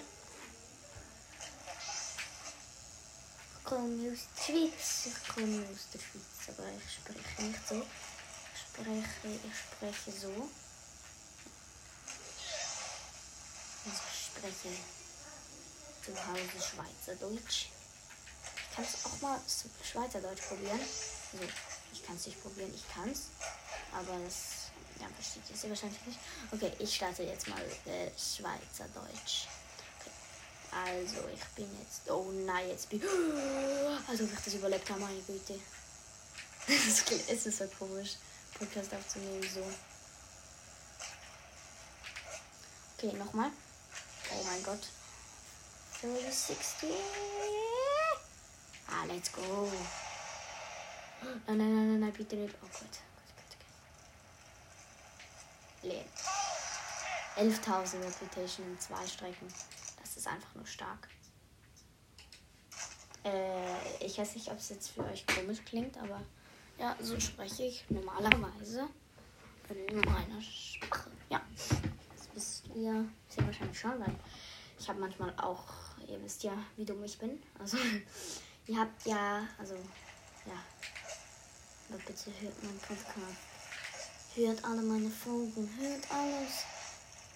Ich 3.58 3.64
komme 3.64 4.12
aus 4.12 4.28
der 4.36 4.42
Schweiz. 4.42 5.06
Ich 5.06 5.28
komme 5.34 5.66
aus 5.72 5.88
der 5.92 5.98
Schweiz, 5.98 6.48
aber 6.48 6.68
ich 6.76 6.92
spreche 6.94 7.42
nicht 7.42 7.68
so. 7.68 7.82
Ich 8.54 8.60
spreche, 8.62 9.28
ich 9.44 9.58
spreche 9.58 10.12
so. 10.12 10.50
Also 13.84 14.02
ich 14.12 14.26
spreche 14.26 14.68
zu 16.06 16.26
Hause 16.26 16.40
Schweizerdeutsch. 16.62 17.66
Ich 18.70 18.76
kann 18.76 18.84
es 18.84 19.04
auch 19.04 19.20
mal 19.20 19.40
Schweizerdeutsch 19.82 20.42
probieren. 20.42 20.80
Also, 21.32 21.44
ich 21.92 22.06
kann 22.06 22.16
es 22.16 22.26
nicht 22.26 22.40
probieren, 22.42 22.72
ich 22.74 22.88
kann 22.94 23.10
es. 23.10 23.28
Aber 23.92 24.18
das 24.24 24.70
ja, 25.00 25.08
versteht 25.14 25.42
ihr 25.50 25.56
sie 25.56 25.68
wahrscheinlich 25.68 26.06
nicht. 26.06 26.18
Okay, 26.52 26.72
ich 26.78 26.94
starte 26.94 27.22
jetzt 27.24 27.48
mal 27.48 27.62
äh, 27.86 28.10
Schweizerdeutsch. 28.16 29.48
Also, 30.70 31.16
ich 31.34 31.44
bin 31.54 31.68
jetzt. 31.80 32.08
Oh 32.10 32.30
nein, 32.30 32.68
jetzt 32.68 32.88
bin 32.88 33.00
ich. 33.02 34.08
Also, 34.08 34.24
ich 34.24 34.30
das 34.44 34.54
überlebt 34.54 34.88
habe, 34.90 35.00
meine 35.00 35.20
Güte. 35.22 35.58
es 36.68 37.46
ist 37.46 37.58
so 37.58 37.66
komisch, 37.78 38.16
Podcast 38.58 38.94
aufzunehmen, 38.94 39.48
so. 39.52 39.64
Okay, 42.96 43.16
nochmal. 43.16 43.50
Oh 44.32 44.42
mein 44.44 44.62
Gott. 44.62 44.80
360. 46.00 46.90
Ah, 48.88 49.04
let's 49.08 49.32
go. 49.32 49.70
Nein, 51.46 51.58
nein, 51.58 51.74
nein, 51.74 52.00
nein, 52.00 52.12
bitte 52.12 52.36
nicht. 52.36 52.54
Oh 52.62 52.66
Gott. 52.66 53.00
Leben. 55.82 56.08
11.000 57.36 58.04
Reputation 58.04 58.66
in 58.66 58.78
zwei 58.78 59.06
Strecken. 59.06 59.48
Das 60.00 60.16
ist 60.16 60.26
einfach 60.28 60.54
nur 60.54 60.66
stark. 60.66 61.08
Äh, 63.24 64.04
ich 64.04 64.18
weiß 64.18 64.34
nicht, 64.34 64.50
ob 64.50 64.58
es 64.58 64.68
jetzt 64.68 64.90
für 64.90 65.04
euch 65.04 65.26
komisch 65.26 65.58
klingt, 65.64 65.96
aber 65.98 66.22
ja, 66.78 66.94
so 67.00 67.18
spreche 67.18 67.64
ich 67.64 67.84
normalerweise 67.88 68.88
in 69.68 70.00
meiner 70.00 70.40
Sprache. 70.42 71.10
Ja, 71.30 71.40
das 71.58 72.28
wisst 72.34 72.66
ihr 72.74 73.08
sehr 73.28 73.46
wahrscheinlich 73.46 73.78
schon, 73.78 73.98
weil 73.98 74.14
ich 74.78 74.88
habe 74.88 75.00
manchmal 75.00 75.32
auch, 75.38 75.64
ihr 76.08 76.22
wisst 76.22 76.42
ja, 76.42 76.52
wie 76.76 76.84
dumm 76.84 77.02
ich 77.04 77.18
bin. 77.18 77.42
Also, 77.58 77.76
ihr 78.66 78.78
habt 78.78 79.06
ja, 79.06 79.46
also, 79.58 79.74
ja, 79.74 80.62
aber 81.88 81.98
bitte 81.98 82.30
hört 82.40 82.62
meinen 82.62 82.78
Podcast. 82.80 83.46
Hört 84.34 84.64
alle 84.64 84.82
meine 84.82 85.10
Folgen, 85.10 85.68
hört 85.80 86.10
alles. 86.10 86.64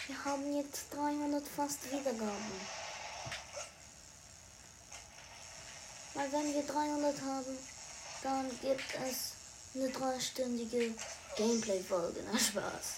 Wir 0.07 0.25
haben 0.25 0.57
jetzt 0.57 0.93
300 0.93 1.47
fast 1.47 1.91
Wiedergaben. 1.91 2.61
Weil 6.15 6.33
wenn 6.33 6.55
wir 6.55 6.63
300 6.63 7.21
haben, 7.23 7.59
dann 8.23 8.51
gibt 8.61 8.85
es 9.07 9.33
eine 9.75 9.89
dreistündige 9.89 10.95
Gameplay-Folge. 11.37 12.25
Na 12.31 12.39
Spaß. 12.39 12.97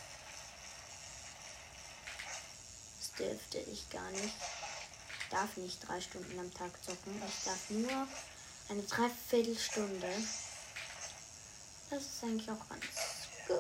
Das 2.99 3.13
dürfte 3.19 3.59
ich 3.59 3.89
gar 3.91 4.11
nicht. 4.11 4.35
Ich 5.33 5.39
darf 5.39 5.57
nicht 5.57 5.89
drei 5.89 5.99
Stunden 5.99 6.39
am 6.39 6.53
Tag 6.53 6.71
zocken. 6.85 7.23
Ich 7.27 7.45
darf 7.45 7.71
nur 7.71 8.07
eine 8.69 8.83
Dreiviertelstunde. 8.83 10.09
Das 11.89 12.03
ist 12.03 12.23
eigentlich 12.23 12.51
auch 12.51 12.69
ganz 12.69 12.85
gut. 13.49 13.57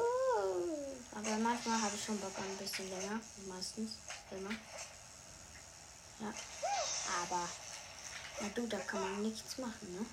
Aber 1.13 1.39
manchmal 1.39 1.81
habe 1.81 1.97
ich 1.97 2.05
schon 2.05 2.21
Bock 2.21 2.37
ein 2.37 2.57
bisschen 2.59 2.91
länger. 2.91 3.19
Meistens. 3.49 3.93
Immer. 4.33 4.51
Ja. 6.21 6.35
Aber. 7.23 7.49
Na 8.43 8.49
du, 8.55 8.67
da 8.67 8.79
kann 8.81 9.01
man 9.01 9.23
nichts 9.23 9.57
machen, 9.57 9.95
ne? 9.95 10.05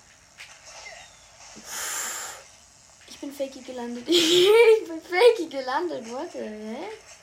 Ich 3.06 3.18
bin 3.20 3.34
fakey 3.34 3.60
gelandet. 3.60 4.08
ich 4.08 4.88
bin 4.88 5.02
fakey 5.02 5.46
gelandet. 5.50 6.10
What 6.10 6.32
hä? 6.32 6.88
Ich 6.88 7.19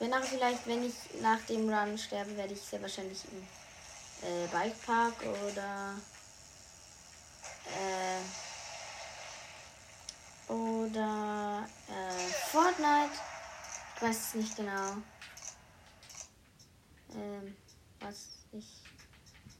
werde 0.00 0.14
nachher 0.14 0.26
vielleicht, 0.26 0.66
wenn 0.66 0.84
ich 0.84 0.94
nach 1.20 1.40
dem 1.42 1.68
Run 1.68 1.98
sterbe, 1.98 2.36
werde 2.36 2.54
ich 2.54 2.60
sehr 2.60 2.80
wahrscheinlich 2.80 3.24
im 3.32 3.42
äh, 4.28 4.46
Bikepark 4.46 5.14
oder 5.22 5.94
äh, 7.66 8.20
oder 10.52 11.68
äh, 11.88 12.32
Fortnite. 12.50 13.18
Ich 13.96 14.02
weiß 14.02 14.16
es 14.16 14.34
nicht 14.34 14.56
genau. 14.56 14.96
Ähm, 17.14 17.56
was 18.00 18.28
ich. 18.52 18.82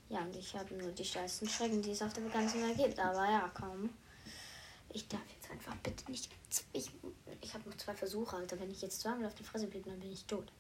Ja, 0.09 0.21
und 0.21 0.35
ich 0.37 0.55
habe 0.55 0.75
nur 0.75 0.93
die 0.93 1.05
scheißen 1.05 1.49
Schrecken, 1.49 1.83
die 1.83 1.91
es 1.91 2.01
auf 2.01 2.13
der 2.15 2.23
ganzen 2.25 2.63
Welt 2.63 2.79
gibt. 2.79 2.99
Aber 2.99 3.29
ja, 3.29 3.51
komm. 3.53 3.91
Ich 4.93 5.09
darf 5.09 5.21
jetzt 5.35 5.51
einfach 5.51 5.77
bitte 5.77 6.11
nicht. 6.11 6.31
Ich, 6.73 6.91
ich 7.41 7.55
habe 7.55 7.69
noch 7.69 7.77
zwei 7.77 7.95
Versuche, 7.95 8.37
Alter. 8.37 8.59
Wenn 8.59 8.71
ich 8.71 8.83
jetzt 8.83 9.01
zweimal 9.01 9.27
auf 9.27 9.35
die 9.35 9.45
Fresse 9.45 9.67
blieb, 9.67 9.85
dann 9.85 10.01
bin 10.01 10.13
ich 10.13 10.25
tot. 10.25 10.51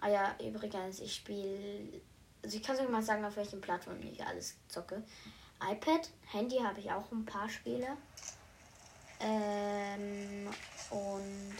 Ah 0.00 0.08
ja, 0.08 0.36
übrigens, 0.40 1.00
ich 1.00 1.14
spiele. 1.14 2.02
Also 2.42 2.56
ich 2.56 2.62
kann 2.62 2.76
sogar 2.76 2.90
mal 2.90 3.02
sagen, 3.02 3.24
auf 3.24 3.36
welchen 3.36 3.60
Plattformen 3.60 4.02
ich 4.02 4.24
alles 4.24 4.56
zocke 4.68 5.04
iPad, 5.70 6.10
Handy 6.32 6.58
habe 6.58 6.80
ich 6.80 6.90
auch 6.90 7.10
ein 7.12 7.24
paar 7.24 7.48
Spiele. 7.48 7.96
Ähm, 9.20 10.48
und 10.90 11.54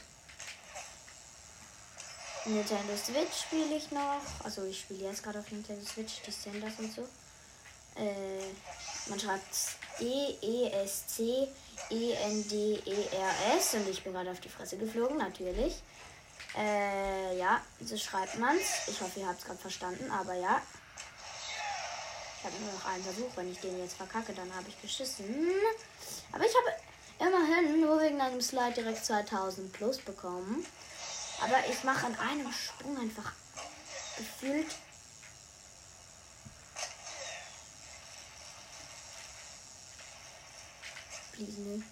Nintendo 2.44 2.96
Switch 2.96 3.42
spiele 3.42 3.76
ich 3.76 3.90
noch. 3.92 4.20
Also 4.42 4.64
ich 4.64 4.80
spiele 4.80 5.04
jetzt 5.04 5.22
gerade 5.22 5.38
auf 5.38 5.50
Nintendo 5.50 5.84
Switch, 5.84 6.22
die 6.22 6.30
Senders 6.32 6.78
und 6.78 6.92
so. 6.92 7.02
Äh, 7.94 8.50
man 9.06 9.18
schreibt 9.18 9.54
D-E-S-C-E-N-D-E-R-S 9.98 10.94
und 13.74 13.88
ich 13.88 14.02
bin 14.02 14.12
gerade 14.12 14.30
auf 14.30 14.40
die 14.40 14.48
Fresse 14.48 14.76
geflogen, 14.76 15.18
natürlich. 15.18 15.82
Äh, 16.56 17.38
ja, 17.38 17.60
so 17.80 17.96
schreibt 17.96 18.38
man's. 18.38 18.86
Ich 18.86 19.00
hoffe, 19.00 19.20
ihr 19.20 19.26
habt 19.26 19.40
es 19.40 19.44
gerade 19.44 19.58
verstanden, 19.58 20.10
aber 20.10 20.34
ja. 20.34 20.60
Ich 22.38 22.44
habe 22.44 22.56
nur 22.62 22.72
noch 22.72 22.84
einen 22.86 23.04
Versuch. 23.04 23.30
Wenn 23.36 23.50
ich 23.52 23.60
den 23.60 23.78
jetzt 23.78 23.96
verkacke, 23.96 24.32
dann 24.32 24.52
habe 24.54 24.68
ich 24.68 24.80
geschissen. 24.82 25.24
Aber 26.32 26.44
ich 26.44 26.52
habe 26.54 26.72
immerhin 27.28 27.80
nur 27.80 28.00
wegen 28.00 28.20
einem 28.20 28.40
Slide 28.40 28.74
direkt 28.74 29.04
2000 29.04 29.72
plus 29.72 29.98
bekommen. 29.98 30.66
Aber 31.40 31.58
ich 31.70 31.84
mache 31.84 32.06
an 32.06 32.16
einem 32.18 32.52
Sprung 32.52 32.98
einfach 32.98 33.32
gefühlt. 34.16 34.66
Please, 41.42 41.58
ne? 41.58 41.82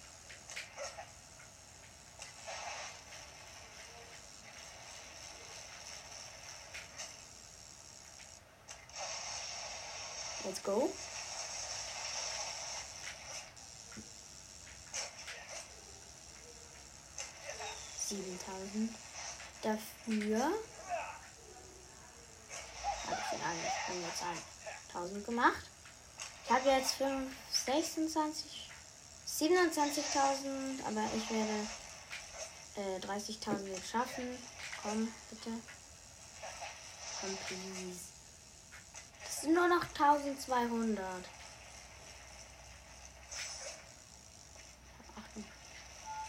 Let's 10.45 10.63
go. 10.63 10.89
Siebentausend. 18.07 18.95
Dafür 19.61 20.45
habe 23.05 23.17
ich 23.17 23.29
den 23.31 23.41
anderen 23.41 24.03
jetzt 24.03 24.23
1000 24.95 25.25
gemacht. 25.25 25.69
Ich 26.45 26.51
habe 26.51 26.69
jetzt 26.69 26.93
5, 26.93 27.29
26, 27.51 28.70
27.000, 29.41 30.85
aber 30.85 31.03
ich 31.17 31.27
werde 31.31 31.67
äh, 32.75 32.99
30.000 32.99 33.83
schaffen. 33.83 34.37
Komm, 34.83 35.11
bitte. 35.31 35.49
Komm, 37.19 37.37
please. 37.47 37.99
Das 39.23 39.41
sind 39.41 39.55
nur 39.55 39.67
noch 39.67 39.83
1200. 39.83 41.25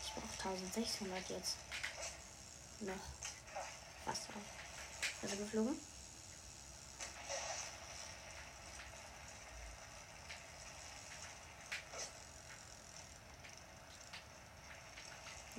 Ich 0.05 0.12
brauche 0.14 0.57
1600 0.57 1.29
jetzt. 1.29 1.57
Noch. 2.81 2.94
Wasser. 4.07 4.33
Also 5.20 5.37
geflogen. 5.37 5.92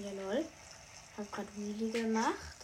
Ja, 0.04 0.12
lol. 0.12 0.46
Hab 1.18 1.32
grad 1.32 1.46
Wheelie 1.56 1.90
gemacht. 1.90 2.58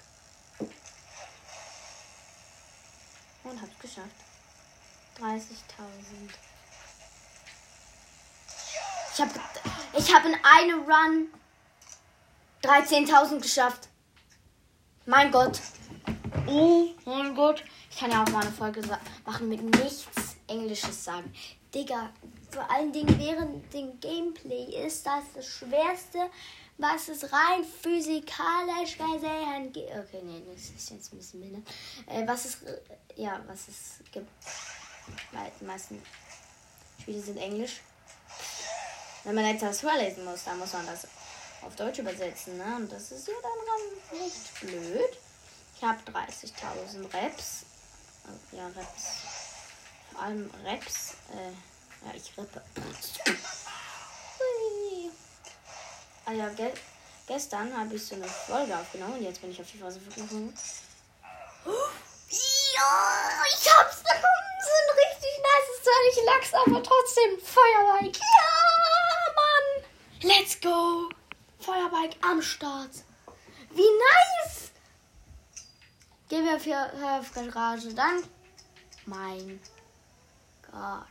Und 3.45 3.61
hab's 3.61 3.79
geschafft. 3.79 4.09
30.000. 5.17 5.47
Ich 9.13 9.21
hab, 9.21 9.29
ich 9.97 10.13
hab 10.13 10.25
in 10.25 10.35
einem 10.43 10.81
Run 10.81 11.27
13.000 12.63 13.39
geschafft. 13.39 13.87
Mein 15.05 15.31
Gott. 15.31 15.61
Oh 16.45 16.89
mein 17.05 17.33
Gott. 17.35 17.63
Ich 17.89 17.97
kann 17.97 18.11
ja 18.11 18.21
auch 18.23 18.29
mal 18.29 18.41
eine 18.41 18.51
Folge 18.51 18.81
machen 19.25 19.47
mit 19.47 19.61
nichts 19.61 20.35
Englisches 20.47 21.05
sagen. 21.05 21.33
Digga, 21.73 22.09
vor 22.51 22.69
allen 22.69 22.91
Dingen 22.91 23.17
während 23.17 23.73
dem 23.73 23.97
Gameplay 23.99 24.85
ist 24.85 25.05
das 25.05 25.23
das 25.35 25.45
Schwerste, 25.45 26.29
was 26.79 27.09
es 27.09 27.31
rein 27.31 27.63
physikalisch 27.63 28.97
gesehen 28.97 29.71
gibt. 29.71 29.91
Okay, 29.91 30.21
nee, 30.23 30.41
das 30.51 30.69
ist 30.69 30.89
jetzt 30.89 31.13
ein 31.13 31.17
bisschen 31.17 31.41
minder. 31.41 31.59
Äh, 32.07 32.25
was 32.25 32.45
es, 32.45 32.57
ja, 33.15 33.41
was 33.47 33.67
es 33.67 34.11
gibt. 34.11 34.29
Weil 35.31 35.51
die 35.59 35.65
meisten 35.65 36.01
Spiele 37.01 37.21
sind 37.21 37.37
Englisch. 37.37 37.81
Wenn 39.25 39.35
man 39.35 39.45
jetzt 39.45 39.61
das 39.61 39.81
vorlesen 39.81 40.23
muss, 40.23 40.45
dann 40.45 40.57
muss 40.57 40.71
man 40.71 40.85
das 40.85 41.05
auf 41.61 41.75
Deutsch 41.75 41.99
übersetzen, 41.99 42.57
ne? 42.57 42.75
Und 42.77 42.91
das 42.91 43.11
ist 43.11 43.27
ja 43.27 43.33
dann 43.43 44.19
nicht 44.19 44.59
blöd. 44.61 45.17
Ich 45.75 45.83
habe 45.83 45.99
30.000 46.11 47.13
Reps. 47.13 47.65
Oh, 48.25 48.55
ja, 48.55 48.67
Reps. 48.67 49.03
Vor 50.13 50.21
allem 50.21 50.49
Reps. 50.63 51.15
Äh, 51.33 52.07
ja, 52.07 52.13
ich 52.15 52.37
rippe. 52.37 52.61
Ah 56.29 56.31
ja, 56.31 56.47
ge 56.49 56.71
gestern 57.25 57.75
habe 57.75 57.95
ich 57.95 58.05
so 58.05 58.13
eine 58.13 58.27
Folge 58.27 58.77
aufgenommen 58.77 59.13
und 59.13 59.23
jetzt 59.23 59.41
bin 59.41 59.49
ich 59.49 59.59
auf 59.59 59.71
die 59.71 59.79
Phase 59.79 59.99
gekommen. 59.99 60.53
Ja, 61.65 63.43
ich 63.47 63.73
hab's 63.73 64.03
bekommen. 64.03 64.53
So 64.61 64.73
ein 64.77 64.89
richtig 64.99 65.33
nice, 65.47 65.81
zwar 65.81 65.99
nicht 66.05 66.21
Lachs, 66.25 66.53
aber 66.53 66.83
trotzdem 66.83 67.39
Feuerbike. 67.41 68.19
Ja, 68.19 68.53
Mann. 69.39 69.85
Let's 70.21 70.61
go. 70.61 71.09
Feuerbike 71.61 72.15
am 72.21 72.43
Start. 72.43 72.91
Wie 73.71 73.81
nice. 73.81 74.69
Gehen 76.29 76.45
wir 76.45 76.59
für, 76.59 76.91
auf 77.17 77.33
Garage. 77.33 77.91
Dann. 77.95 78.23
Mein 79.07 79.59
Gott. 80.61 81.07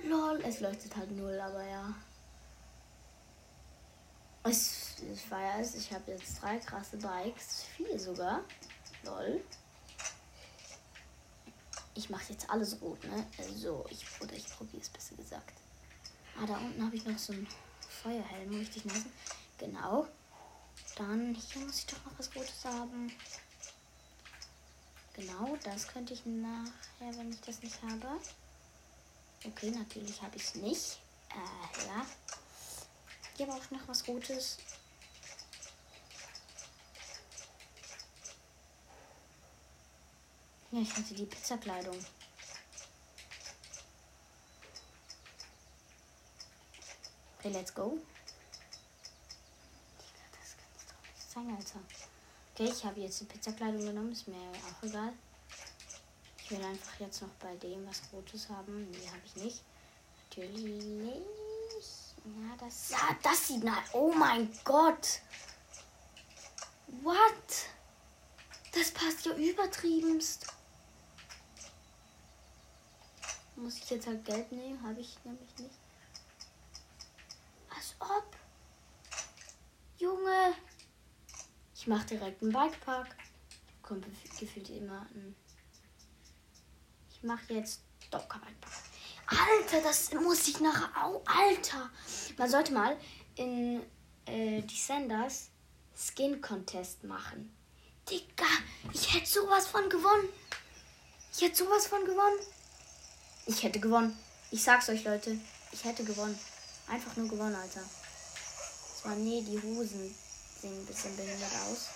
Lol, 0.00 0.42
es 0.46 0.60
leuchtet 0.60 0.94
halt 0.94 1.10
null, 1.12 1.40
aber 1.40 1.64
ja. 1.64 1.94
Ich, 4.46 5.02
ich 5.02 5.32
es. 5.58 5.74
Ich 5.74 5.92
habe 5.92 6.12
jetzt 6.12 6.42
drei 6.42 6.58
krasse 6.58 6.98
Bikes. 6.98 7.64
Vier 7.76 7.98
sogar. 7.98 8.44
Lol. 9.02 9.42
Ich 11.94 12.10
mache 12.10 12.32
jetzt 12.32 12.50
alles 12.50 12.80
rot, 12.82 13.02
ne? 13.04 13.26
So, 13.56 13.86
ich, 13.88 14.04
oder 14.20 14.34
ich 14.34 14.46
probiere 14.48 14.82
es 14.82 14.88
besser 14.88 15.14
gesagt. 15.16 15.54
Ah, 16.38 16.46
da 16.46 16.56
unten 16.58 16.84
habe 16.84 16.94
ich 16.96 17.04
noch 17.06 17.18
so 17.18 17.32
einen 17.32 17.48
Feuerhelm. 18.02 18.54
Richtig 18.54 18.84
nice. 18.84 19.06
Genau. 19.58 20.06
Dann 20.96 21.34
hier 21.34 21.62
muss 21.62 21.78
ich 21.78 21.86
doch 21.86 22.04
noch 22.04 22.18
was 22.18 22.34
Rotes 22.34 22.64
haben. 22.64 23.10
Genau, 25.14 25.56
das 25.62 25.88
könnte 25.88 26.12
ich 26.12 26.26
nachher, 26.26 27.16
wenn 27.16 27.30
ich 27.30 27.40
das 27.40 27.62
nicht 27.62 27.80
habe. 27.82 28.20
Okay, 29.46 29.70
natürlich 29.70 30.20
habe 30.20 30.36
ich 30.36 30.42
es 30.42 30.54
nicht. 30.56 30.98
Äh, 31.30 31.86
ja. 31.86 32.04
Hier 33.36 33.48
aber 33.48 33.58
auch 33.58 33.70
noch 33.70 33.88
was 33.88 34.06
Rotes. 34.06 34.58
Ja, 40.70 40.80
ich 40.80 40.96
hatte 40.96 41.14
die 41.14 41.26
Pizzakleidung. 41.26 41.98
Okay, 47.38 47.50
let's 47.50 47.74
go. 47.74 47.98
Das 49.98 50.56
kann 50.56 50.68
ich 50.76 50.86
doch 50.86 51.02
nicht 51.14 51.30
sein, 51.30 51.56
Alter. 51.56 51.80
Okay, 52.54 52.72
ich 52.72 52.84
habe 52.84 53.00
jetzt 53.00 53.20
die 53.20 53.24
Pizzakleidung 53.24 53.84
genommen, 53.84 54.12
ist 54.12 54.28
mir 54.28 54.36
auch 54.36 54.82
egal. 54.82 55.12
Ich 56.38 56.50
will 56.50 56.64
einfach 56.64 57.00
jetzt 57.00 57.22
noch 57.22 57.34
bei 57.40 57.56
dem 57.56 57.86
was 57.86 58.02
Rotes 58.12 58.48
haben. 58.48 58.90
Nee, 58.90 59.08
habe 59.08 59.22
ich 59.24 59.36
nicht. 59.36 59.62
Natürlich. 60.30 61.22
Ja, 62.24 62.56
das. 62.58 62.90
Ja, 62.90 63.16
das 63.22 63.48
sieht 63.48 63.62
nach. 63.62 63.82
Oh 63.92 64.12
mein 64.12 64.50
Gott. 64.64 65.20
What? 67.02 67.68
Das 68.72 68.90
passt 68.92 69.26
ja 69.26 69.32
übertriebenst. 69.34 70.46
Muss 73.56 73.76
ich 73.76 73.90
jetzt 73.90 74.06
halt 74.06 74.24
Geld 74.24 74.50
nehmen? 74.50 74.82
Habe 74.82 75.00
ich 75.00 75.18
nämlich 75.24 75.56
nicht. 75.58 75.78
Als 77.74 77.94
ob. 77.98 78.36
Junge. 79.98 80.54
Ich 81.74 81.86
mache 81.86 82.06
direkt 82.06 82.42
einen 82.42 82.52
Bikepark. 82.52 83.14
Kommt 83.82 84.06
gefühlt 84.38 84.70
immer 84.70 85.02
ein. 85.14 85.36
Ich 87.10 87.22
mache 87.22 87.52
jetzt 87.52 87.82
doch 88.10 88.26
kein 88.28 88.40
Bikepark. 88.40 88.83
Alter, 89.26 89.80
das 89.82 90.12
muss 90.12 90.46
ich 90.48 90.60
nachher 90.60 90.90
auch. 91.02 91.22
Alter. 91.26 91.90
Man 92.36 92.50
sollte 92.50 92.72
mal 92.72 92.96
in 93.36 93.82
äh, 94.26 94.62
Descenders 94.62 95.48
Skin 95.96 96.40
Contest 96.40 97.04
machen. 97.04 97.54
Digga, 98.10 98.44
ich 98.92 99.14
hätte 99.14 99.26
sowas 99.26 99.66
von 99.66 99.88
gewonnen. 99.88 100.28
Ich 101.32 101.42
hätte 101.42 101.56
sowas 101.56 101.86
von 101.86 102.04
gewonnen. 102.04 102.38
Ich 103.46 103.62
hätte 103.62 103.80
gewonnen. 103.80 104.18
Ich 104.50 104.62
sag's 104.62 104.88
euch, 104.88 105.04
Leute. 105.04 105.38
Ich 105.72 105.84
hätte 105.84 106.04
gewonnen. 106.04 106.38
Einfach 106.86 107.16
nur 107.16 107.28
gewonnen, 107.28 107.54
Alter. 107.54 107.82
Zwar, 109.00 109.16
nee, 109.16 109.42
die 109.42 109.60
Hosen 109.60 110.14
sehen 110.60 110.78
ein 110.78 110.86
bisschen 110.86 111.16
behindert 111.16 111.52
aus. 111.66 111.88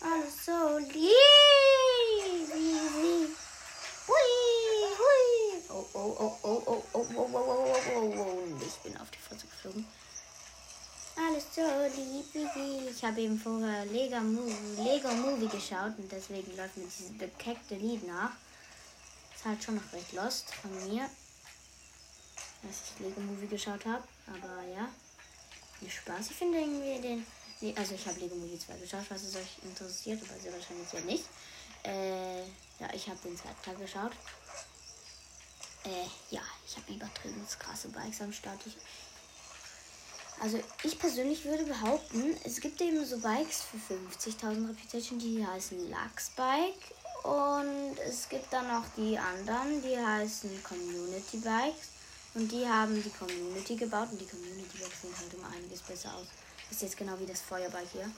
Alles 0.00 0.44
so 0.44 0.78
lieb. 0.78 1.10
Hui. 4.06 4.43
Oh, 5.76 5.84
oh, 5.92 6.16
oh, 6.20 6.38
oh, 6.44 6.62
oh, 6.66 6.84
oh, 6.92 7.06
oh, 7.16 7.16
oh, 7.16 7.28
oh, 7.34 7.34
oh, 7.34 7.90
oh, 7.96 8.14
oh. 8.16 8.64
Ich 8.64 8.76
bin 8.84 8.96
auf 8.96 9.10
die 9.10 9.18
Fresse 9.18 9.44
geflogen. 9.48 9.84
Alles 11.16 11.46
so 11.52 11.62
lieb. 11.96 12.88
Ich 12.88 13.04
habe 13.04 13.20
eben 13.20 13.36
vorher 13.36 13.84
Lego 13.86 14.20
Movie, 14.20 14.80
Lego 14.80 15.08
Movie 15.08 15.48
geschaut 15.48 15.98
und 15.98 16.12
deswegen 16.12 16.56
läuft 16.56 16.76
mir 16.76 16.84
dieses 16.84 17.18
bekeckte 17.18 17.74
Lied 17.74 18.06
nach. 18.06 18.30
Ist 19.34 19.44
halt 19.44 19.64
schon 19.64 19.74
noch 19.74 19.92
recht 19.92 20.12
lost 20.12 20.54
von 20.54 20.70
mir, 20.88 21.10
dass 22.62 22.76
ich 22.84 23.06
Lego 23.06 23.20
Movie 23.22 23.48
geschaut 23.48 23.84
habe. 23.84 24.04
Aber 24.28 24.62
ja, 24.68 24.88
viel 25.80 25.90
Spaß. 25.90 26.30
Ich 26.30 26.36
finde 26.36 26.60
irgendwie 26.60 27.00
den. 27.00 27.26
Nee, 27.60 27.74
also 27.76 27.96
ich 27.96 28.06
habe 28.06 28.20
Lego 28.20 28.36
Movie 28.36 28.60
2 28.60 28.76
geschaut, 28.76 29.06
was 29.08 29.24
es 29.24 29.34
euch 29.34 29.58
interessiert, 29.64 30.22
aber 30.22 30.38
sehr 30.38 30.52
wahrscheinlich 30.52 30.92
ja 30.92 31.00
nicht. 31.00 31.24
Äh, 31.82 32.42
ja, 32.78 32.92
ich 32.92 33.08
habe 33.08 33.18
den 33.24 33.36
zweiten 33.36 33.62
Teil 33.64 33.74
geschaut. 33.74 34.12
Äh, 35.84 36.06
ja, 36.30 36.40
ich 36.66 36.76
habe 36.76 36.92
übertrieben 36.92 37.46
krasse 37.58 37.88
Bikes 37.88 38.22
am 38.22 38.32
Start. 38.32 38.58
Ich, 38.66 38.76
also 40.40 40.58
ich 40.82 40.98
persönlich 40.98 41.44
würde 41.44 41.64
behaupten, 41.64 42.36
es 42.44 42.60
gibt 42.60 42.80
eben 42.80 43.04
so 43.04 43.18
Bikes 43.18 43.62
für 43.62 43.94
50.000 43.94 44.68
Reputation, 44.68 45.18
die 45.18 45.46
heißen 45.46 45.90
Lux 45.90 46.30
Bike 46.30 46.94
Und 47.22 47.98
es 47.98 48.28
gibt 48.28 48.50
dann 48.52 48.68
noch 48.68 48.84
die 48.96 49.18
anderen, 49.18 49.82
die 49.82 49.98
heißen 49.98 50.62
Community 50.62 51.36
Bikes. 51.36 51.88
Und 52.32 52.50
die 52.50 52.66
haben 52.66 53.00
die 53.00 53.10
Community 53.10 53.76
gebaut 53.76 54.08
und 54.10 54.20
die 54.20 54.26
Community 54.26 54.78
Bikes 54.78 55.02
sehen 55.02 55.14
halt 55.18 55.34
um 55.34 55.44
einiges 55.44 55.82
besser 55.82 56.14
aus. 56.14 56.26
Das 56.68 56.78
ist 56.78 56.82
jetzt 56.82 56.96
genau 56.96 57.18
wie 57.20 57.26
das 57.26 57.42
Feuerbike 57.42 57.90
hier. 57.92 58.10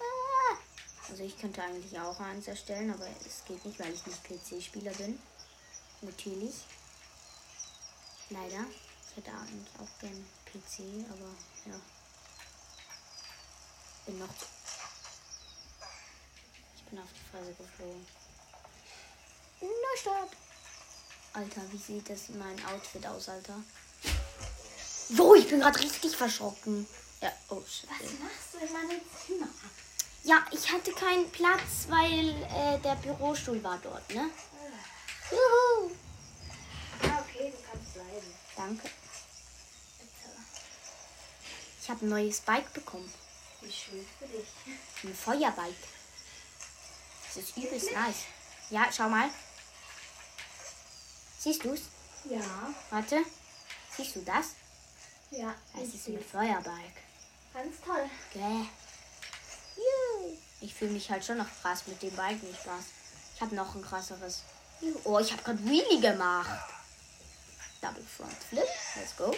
Ah! 0.00 0.56
Also 1.10 1.24
ich 1.24 1.36
könnte 1.36 1.62
eigentlich 1.62 1.98
auch 1.98 2.18
eins 2.20 2.46
erstellen, 2.46 2.92
aber 2.92 3.06
es 3.26 3.44
geht 3.44 3.64
nicht, 3.64 3.78
weil 3.80 3.92
ich 3.92 4.06
nicht 4.06 4.22
PC-Spieler 4.24 4.92
bin. 4.92 5.18
Natürlich. 6.02 6.54
Leider. 8.30 8.64
Ich 9.08 9.16
hätte 9.16 9.30
eigentlich 9.30 9.74
auch 9.80 10.00
gern 10.00 10.26
PC, 10.46 11.10
aber 11.10 11.30
ja. 11.66 11.80
Bin 14.06 14.18
noch. 14.18 14.28
Ich 16.76 16.84
bin 16.84 16.98
auf 16.98 17.08
die 17.12 17.30
Fresse 17.30 17.54
geflogen. 17.54 18.06
Neustart. 19.60 20.30
Alter, 21.32 21.62
wie 21.72 21.78
sieht 21.78 22.08
das 22.08 22.28
mein 22.30 22.64
Outfit 22.66 23.06
aus, 23.06 23.28
Alter? 23.28 23.60
Jo, 25.10 25.34
ich 25.34 25.48
bin 25.48 25.60
gerade 25.60 25.78
richtig 25.80 26.16
verschrocken. 26.16 26.86
Ja, 27.20 27.32
oh 27.48 27.62
shit. 27.66 27.88
Was 27.90 28.12
machst 28.20 28.54
du 28.54 28.58
in 28.58 28.72
meinem 28.72 29.00
Zimmer? 29.26 29.48
Ja, 30.24 30.44
ich 30.50 30.70
hatte 30.70 30.92
keinen 30.92 31.30
Platz, 31.30 31.86
weil 31.88 32.30
äh, 32.52 32.78
der 32.80 32.96
Bürostuhl 32.96 33.62
war 33.64 33.78
dort, 33.78 34.08
ne? 34.10 34.30
Juhu. 35.30 35.90
Ah, 37.02 37.20
okay, 37.20 37.52
du 37.52 37.58
kannst 37.70 37.94
bleiben. 37.94 38.34
Danke. 38.56 38.82
Bitte. 39.98 40.30
Ich 41.82 41.90
habe 41.90 42.06
ein 42.06 42.08
neues 42.08 42.40
Bike 42.40 42.72
bekommen. 42.72 43.12
Wie 43.60 43.72
schön 43.72 44.06
für 44.18 44.26
dich. 44.26 44.46
Ein 45.04 45.14
Feuerbike. 45.14 45.74
Das 47.26 47.36
ist 47.44 47.56
übelst 47.56 47.92
nice. 47.92 48.24
Ja, 48.70 48.88
schau 48.94 49.08
mal. 49.08 49.28
Siehst 51.38 51.64
du's? 51.64 51.80
Ja, 52.24 52.40
Warte. 52.90 53.24
Siehst 53.96 54.16
du 54.16 54.20
das? 54.22 54.54
ja. 55.30 55.54
Das 55.74 55.88
ich 55.88 55.94
ist 55.94 56.08
ein. 56.08 56.22
Feuerbike. 56.24 57.02
Ganz 57.54 57.80
toll. 57.84 58.08
Juhu. 59.76 60.36
Ich 60.60 60.74
fühle 60.74 60.90
mich 60.92 61.10
halt 61.10 61.24
schon 61.24 61.38
noch 61.38 61.48
krass 61.62 61.86
mit 61.86 62.02
dem 62.02 62.14
Bike, 62.16 62.42
nicht 62.42 62.60
Spaß. 62.60 62.84
Ich 63.34 63.40
habe 63.40 63.54
noch 63.54 63.74
ein 63.74 63.82
krasseres. 63.82 64.42
Oh, 65.04 65.18
ich 65.18 65.32
habe 65.32 65.42
gerade 65.42 65.64
Wheelie 65.64 66.00
gemacht. 66.00 66.60
Double 67.80 68.04
Front 68.16 68.36
Flip. 68.48 68.64
Let's 68.96 69.16
go. 69.16 69.34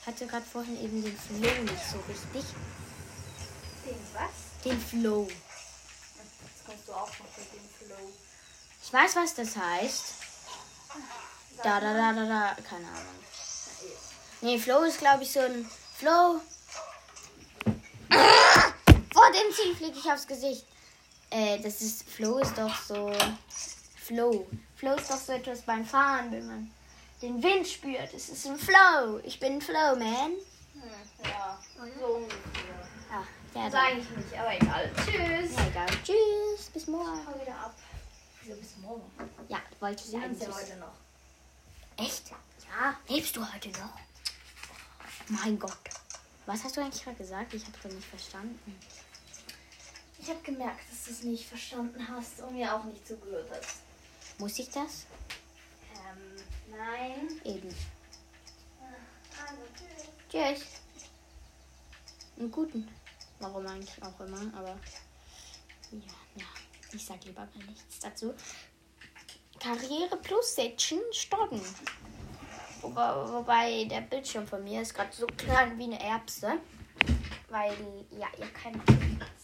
Ich 0.00 0.06
hatte 0.06 0.26
gerade 0.26 0.46
vorhin 0.46 0.82
eben 0.82 1.02
den 1.02 1.16
Flow 1.16 1.62
nicht 1.62 1.84
so 1.90 1.98
richtig. 2.08 2.44
Den 3.84 3.98
was? 4.14 4.62
Den 4.64 4.80
Flow. 4.80 5.28
Jetzt 5.28 6.66
kommst 6.66 6.88
du 6.88 6.92
auch 6.92 7.08
noch 7.08 7.36
mit 7.36 7.52
dem 7.52 7.86
Flow. 7.86 8.12
Ich 8.82 8.92
weiß, 8.92 9.16
was 9.16 9.34
das 9.34 9.56
heißt. 9.56 10.04
Da, 11.62 11.80
da, 11.80 11.94
da, 11.94 12.12
da, 12.12 12.24
da. 12.26 12.56
Keine 12.62 12.88
Ahnung. 12.88 13.24
Nee, 14.42 14.58
Flow 14.58 14.82
ist, 14.84 14.98
glaube 14.98 15.22
ich, 15.22 15.32
so 15.32 15.40
ein 15.40 15.70
Flow. 15.98 16.40
Ah! 18.10 18.72
Vor 19.12 19.30
dem 19.32 19.54
Ziel 19.54 19.76
fliege 19.76 19.98
ich 19.98 20.10
aufs 20.10 20.26
Gesicht. 20.26 20.66
Äh, 21.30 21.60
das 21.60 21.80
ist, 21.80 22.08
Flow 22.08 22.38
ist 22.38 22.56
doch 22.58 22.74
so. 22.82 23.12
Flow. 23.96 24.46
Flow 24.76 24.94
ist 24.96 25.10
doch 25.10 25.16
so 25.16 25.32
etwas 25.32 25.62
beim 25.62 25.84
Fahren, 25.84 26.32
wenn 26.32 26.46
man 26.46 26.70
den 27.22 27.42
Wind 27.42 27.66
spürt. 27.68 28.12
Es 28.14 28.28
ist 28.28 28.46
ein 28.46 28.58
Flow. 28.58 29.20
Ich 29.22 29.38
bin 29.38 29.54
ein 29.54 29.60
Flow, 29.60 29.94
man. 29.96 30.32
Hm, 30.32 30.82
ja, 31.24 31.58
so 31.76 32.06
ungefähr. 32.06 32.40
Ja, 33.10 33.24
ja, 33.54 33.64
Das 33.64 33.72
dann. 33.72 33.84
eigentlich 33.84 34.10
nicht, 34.10 34.38
aber 34.38 34.54
egal. 34.54 34.90
Tschüss. 35.04 35.56
Ja, 35.56 35.66
egal. 35.66 35.86
Tschüss, 36.04 36.66
bis 36.72 36.86
morgen. 36.88 37.26
Hau 37.26 37.40
wieder 37.40 37.54
ab. 37.56 37.74
Wieso 38.42 38.56
bis 38.58 38.76
morgen? 38.78 39.02
Ja, 39.48 39.58
wollte 39.78 40.02
ich 40.08 40.16
eigentlich. 40.16 40.40
ja 40.48 40.54
heute 40.54 40.76
noch. 40.76 40.92
Echt? 42.04 42.30
Ja. 42.30 42.96
Lebst 43.08 43.36
du 43.36 43.40
heute 43.52 43.68
noch? 43.70 43.92
Mein 45.28 45.58
Gott. 45.58 45.76
Was 46.46 46.64
hast 46.64 46.76
du 46.76 46.80
eigentlich 46.80 47.04
gerade 47.04 47.16
gesagt? 47.18 47.54
Ich 47.54 47.64
habe 47.64 47.76
es 47.84 47.94
nicht 47.94 48.08
verstanden. 48.08 48.58
Ich 50.20 50.28
habe 50.28 50.40
gemerkt, 50.42 50.80
dass 50.90 51.04
du 51.04 51.10
es 51.12 51.22
nicht 51.22 51.48
verstanden 51.48 52.06
hast 52.08 52.42
und 52.42 52.54
mir 52.54 52.74
auch 52.74 52.84
nicht 52.84 53.06
zugehört 53.06 53.48
hast. 53.50 53.78
Muss 54.38 54.58
ich 54.58 54.68
das? 54.68 55.06
Ähm, 55.94 56.76
nein. 56.76 57.40
Eben. 57.44 57.74
Also, 59.40 59.62
tschüss. 59.74 60.58
Tschüss. 60.58 60.66
Einen 62.38 62.50
guten. 62.50 62.86
Warum 63.38 63.66
eigentlich 63.66 64.02
auch 64.02 64.20
immer, 64.20 64.40
aber. 64.54 64.78
Ja, 65.90 66.14
ja. 66.36 66.46
Ich 66.92 67.04
sag 67.04 67.24
lieber 67.24 67.40
mal 67.40 67.64
nichts 67.66 67.98
dazu. 68.00 68.34
Karriere 69.58 70.16
plus 70.18 70.54
Section 70.54 71.00
starten. 71.12 71.60
Wobei, 72.82 73.32
wobei 73.32 73.84
der 73.84 74.02
Bildschirm 74.02 74.46
von 74.46 74.62
mir 74.64 74.82
ist 74.82 74.94
gerade 74.94 75.14
so 75.14 75.26
klein 75.26 75.78
wie 75.78 75.84
eine 75.84 76.02
Erbse. 76.02 76.58
Weil, 77.48 77.74
ja, 78.10 78.28
ihr 78.38 78.48
kennt 78.52 78.82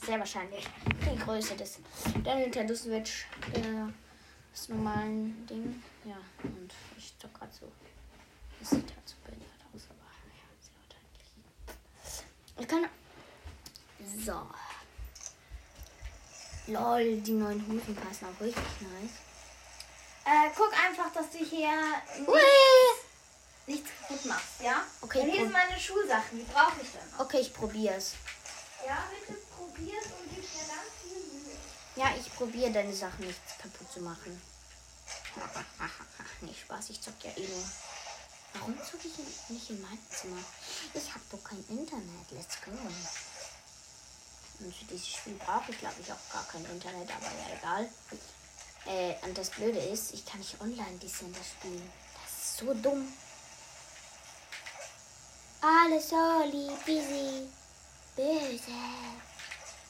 sehr 0.06 0.18
wahrscheinlich 0.20 0.64
die 0.86 1.18
Größe 1.18 1.56
des 1.56 1.80
der 2.24 2.36
Nintendo 2.36 2.74
Switch, 2.74 3.26
der, 3.54 3.92
des 4.52 4.68
normalen 4.68 5.46
Ding. 5.46 5.82
Ja, 6.04 6.16
und 6.44 6.72
ich 6.96 7.12
zock 7.18 7.34
gerade 7.34 7.52
so. 7.52 7.70
Das 8.60 8.70
sieht 8.70 8.88
halt 8.94 9.06
so 9.08 9.16
behindert 9.24 9.50
aus, 9.74 9.82
aber 9.90 10.06
ja, 10.30 10.46
sehr 10.60 10.74
wahrscheinlich. 10.80 12.60
Ich 12.60 12.68
kann. 12.68 12.88
So. 14.24 14.42
Lol, 16.72 17.20
die 17.20 17.32
neuen 17.32 17.66
Hosen 17.66 17.96
passen 17.96 18.26
auch 18.26 18.40
richtig 18.40 18.62
nice. 18.80 19.10
Äh, 20.24 20.50
guck 20.56 20.72
einfach, 20.72 21.12
dass 21.12 21.30
du 21.30 21.38
hier 21.38 21.70
Hui! 22.26 22.38
nichts, 23.66 23.66
nichts 23.66 23.90
kaputt 24.00 24.24
machst, 24.26 24.62
ja? 24.62 24.82
Okay, 25.00 25.20
Und 25.20 25.30
hier 25.30 25.42
sind 25.42 25.52
meine 25.52 25.78
Schulsachen, 25.78 26.38
die 26.38 26.52
brauche 26.52 26.80
ich 26.82 26.88
dann. 26.92 27.20
Okay, 27.24 27.38
ich 27.40 27.52
probier's. 27.52 28.14
Ja, 28.84 29.04
bitte 29.10 29.45
probier's 29.76 30.06
und 30.06 30.30
gib 30.30 30.42
mir 30.42 30.66
ganz 30.66 30.90
viel 31.02 31.22
Mühe. 31.32 31.56
Ja, 31.96 32.14
ich 32.18 32.34
probiere 32.34 32.72
deine 32.72 32.94
Sachen 32.94 33.26
nicht 33.26 33.40
kaputt 33.58 33.92
zu 33.92 34.00
machen. 34.00 34.40
nicht 36.40 36.60
Spaß, 36.60 36.90
ich 36.90 37.00
zock 37.00 37.14
ja 37.22 37.30
eh 37.36 37.46
nur. 37.46 37.64
Warum 38.54 38.78
zock 38.78 39.00
ich 39.04 39.18
nicht 39.50 39.70
in 39.70 39.82
meinem 39.82 39.98
Zimmer? 40.10 40.42
Ich 40.94 41.08
habe 41.10 41.24
doch 41.30 41.44
kein 41.44 41.64
Internet. 41.68 42.30
Let's 42.30 42.56
go. 42.64 42.70
Und 44.58 44.74
für 44.74 44.84
dieses 44.86 45.08
Spiel 45.08 45.34
brauche 45.34 45.70
ich, 45.70 45.78
glaube 45.78 45.96
ich, 46.00 46.10
auch 46.10 46.32
gar 46.32 46.44
kein 46.44 46.64
Internet, 46.64 47.10
aber 47.10 47.26
ja, 47.26 47.58
egal. 47.58 47.88
Äh, 48.86 49.26
und 49.26 49.36
das 49.36 49.50
Blöde 49.50 49.78
ist, 49.78 50.14
ich 50.14 50.24
kann 50.24 50.38
nicht 50.38 50.58
online 50.60 50.96
Descender 50.98 51.40
spielen. 51.44 51.92
Das 52.22 52.32
ist 52.32 52.56
so 52.58 52.72
dumm. 52.72 53.12
Alles 55.60 56.08
so 56.08 56.42
lieb, 56.50 56.84
busy. 56.86 57.48
Böse. 58.16 58.72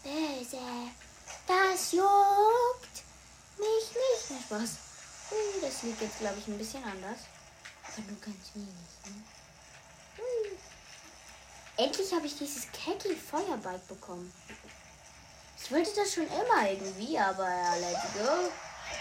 Böse. 0.06 0.60
Das 1.48 1.92
juckt 1.92 3.02
mich 3.58 3.90
nicht. 3.90 4.30
Na 4.30 4.40
Spaß. 4.40 4.78
Ui, 5.32 5.60
das 5.60 5.82
liegt 5.82 6.00
jetzt, 6.00 6.20
glaube 6.20 6.38
ich, 6.38 6.46
ein 6.46 6.58
bisschen 6.58 6.84
anders. 6.84 7.18
Aber 7.88 8.06
nur 8.06 8.20
ganz 8.20 8.54
wenig. 8.54 8.68
Ne? 9.06 9.22
Ui. 10.18 10.58
Endlich 11.76 12.12
habe 12.12 12.26
ich 12.26 12.38
dieses 12.38 12.70
Keki 12.70 13.16
Feuerbike 13.16 13.88
bekommen. 13.88 14.32
Ich 15.60 15.72
wollte 15.72 15.90
das 15.96 16.14
schon 16.14 16.28
immer 16.28 16.70
irgendwie, 16.70 17.18
aber 17.18 17.48
ja, 17.48 17.74
let's 17.74 18.12
go. 18.14 18.50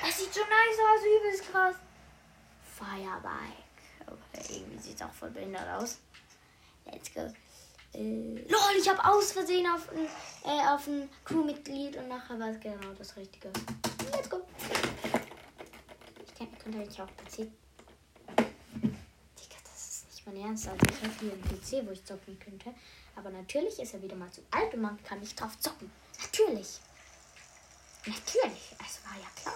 Das 0.02 0.18
sieht 0.18 0.34
so 0.34 0.40
nice 0.42 0.80
aus, 0.90 1.06
übelst 1.06 1.52
krass. 1.52 1.76
Feuerbike. 2.78 3.64
Aber 4.08 4.50
irgendwie 4.50 4.80
sieht 4.80 4.96
es 4.96 5.02
auch 5.04 5.14
voll 5.14 5.30
behindert 5.30 5.70
aus. 5.70 6.00
Let's 6.86 7.14
go. 7.14 7.32
Äh, 7.96 8.44
lol, 8.50 8.76
ich 8.78 8.90
habe 8.90 9.06
aus 9.06 9.32
Versehen 9.32 9.66
auf 9.68 9.90
ein, 9.90 10.06
äh, 10.44 10.68
auf 10.68 10.86
ein 10.88 11.10
Crewmitglied 11.24 11.96
und 11.96 12.10
nachher 12.10 12.38
war 12.38 12.50
es 12.50 12.60
genau 12.60 12.94
das 12.98 13.16
Richtige. 13.16 13.50
Let's 14.12 14.30
go. 14.30 14.42
Ich 16.26 16.34
denke, 16.34 16.58
könnte 16.58 16.80
eigentlich 16.80 17.02
auch 17.02 17.08
PC. 17.08 17.38
Digga, 18.38 19.58
das 19.64 19.88
ist 19.88 20.08
nicht 20.12 20.28
mein 20.28 20.36
Ernst. 20.38 20.68
Also 20.68 20.86
ich 20.90 21.04
habe 21.04 21.14
hier 21.22 21.32
einen 21.32 21.44
PC, 21.44 21.88
wo 21.88 21.92
ich 21.92 22.04
zocken 22.04 22.38
könnte. 22.38 22.74
Aber 23.16 23.30
natürlich 23.30 23.80
ist 23.80 23.94
er 23.94 24.02
wieder 24.02 24.18
mal 24.18 24.30
zu 24.30 24.42
alt 24.52 24.74
und 24.74 24.82
man 24.82 25.02
kann 25.06 25.22
nicht 25.22 25.40
drauf 25.40 25.58
zocken. 25.60 25.90
Natürlich. 26.22 26.82
Natürlich. 28.06 28.76
Es 28.86 29.00
war 29.06 29.18
ja 29.18 29.28
klar. 29.42 29.56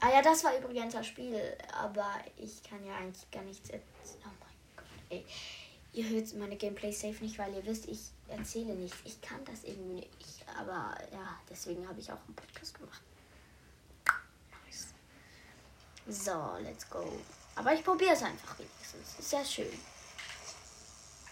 Ah 0.00 0.10
ja, 0.10 0.22
das 0.22 0.42
war 0.44 0.56
übrigens 0.56 0.92
das 0.92 1.06
Spiel, 1.06 1.56
aber 1.72 2.08
ich 2.36 2.62
kann 2.62 2.84
ja 2.84 2.96
eigentlich 2.96 3.30
gar 3.30 3.42
nichts 3.42 3.70
erzählen. 3.70 4.22
Oh 4.24 4.28
mein 4.40 4.76
Gott, 4.76 4.86
ey. 5.10 5.24
Ihr 5.94 6.08
hört 6.08 6.34
meine 6.34 6.56
Gameplay 6.56 6.90
safe 6.90 7.22
nicht, 7.22 7.38
weil 7.38 7.54
ihr 7.54 7.64
wisst, 7.64 7.86
ich 7.86 8.00
erzähle 8.26 8.74
nichts. 8.74 8.98
Ich 9.04 9.20
kann 9.20 9.44
das 9.44 9.62
irgendwie 9.62 9.94
nicht. 9.94 10.44
Aber 10.58 10.96
ja, 11.12 11.38
deswegen 11.48 11.86
habe 11.88 12.00
ich 12.00 12.10
auch 12.10 12.18
einen 12.26 12.34
Podcast 12.34 12.74
gemacht. 12.74 13.00
Nice. 14.66 14.88
So, 16.08 16.56
let's 16.60 16.90
go. 16.90 17.04
Aber 17.54 17.72
ich 17.74 17.84
probiere 17.84 18.14
es 18.14 18.24
einfach 18.24 18.58
wenigstens. 18.58 19.20
Ist 19.20 19.30
sehr 19.30 19.44
schön. 19.44 19.78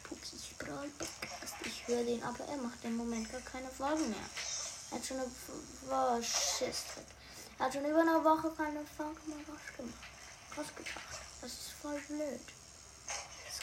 Pukis 0.05 0.55
Brawl 0.57 0.89
Podcast. 0.97 1.55
Ich 1.65 1.89
höre 1.89 2.05
den, 2.05 2.23
aber 2.23 2.45
er 2.45 2.57
macht 2.59 2.85
im 2.85 2.97
Moment 2.97 3.33
gar 3.33 3.41
keine 3.41 3.69
Folgen 3.69 4.11
mehr. 4.11 4.31
Er 4.93 4.99
hat 4.99 5.05
schon 5.05 5.17
eine 5.17 5.31
oh, 5.91 6.23
Schiss. 6.23 6.85
Er 7.59 7.67
hat 7.67 7.73
schon 7.73 7.85
über 7.85 8.03
eine 8.03 8.23
Woche 8.23 8.53
keine 8.57 8.87
Folge 8.97 9.21
mehr 9.27 9.39
rausgemacht. 9.39 10.57
Rausgebracht. 10.57 11.21
Das 11.41 11.51
ist 11.51 11.73
voll 11.83 12.01
blöd. 12.07 12.62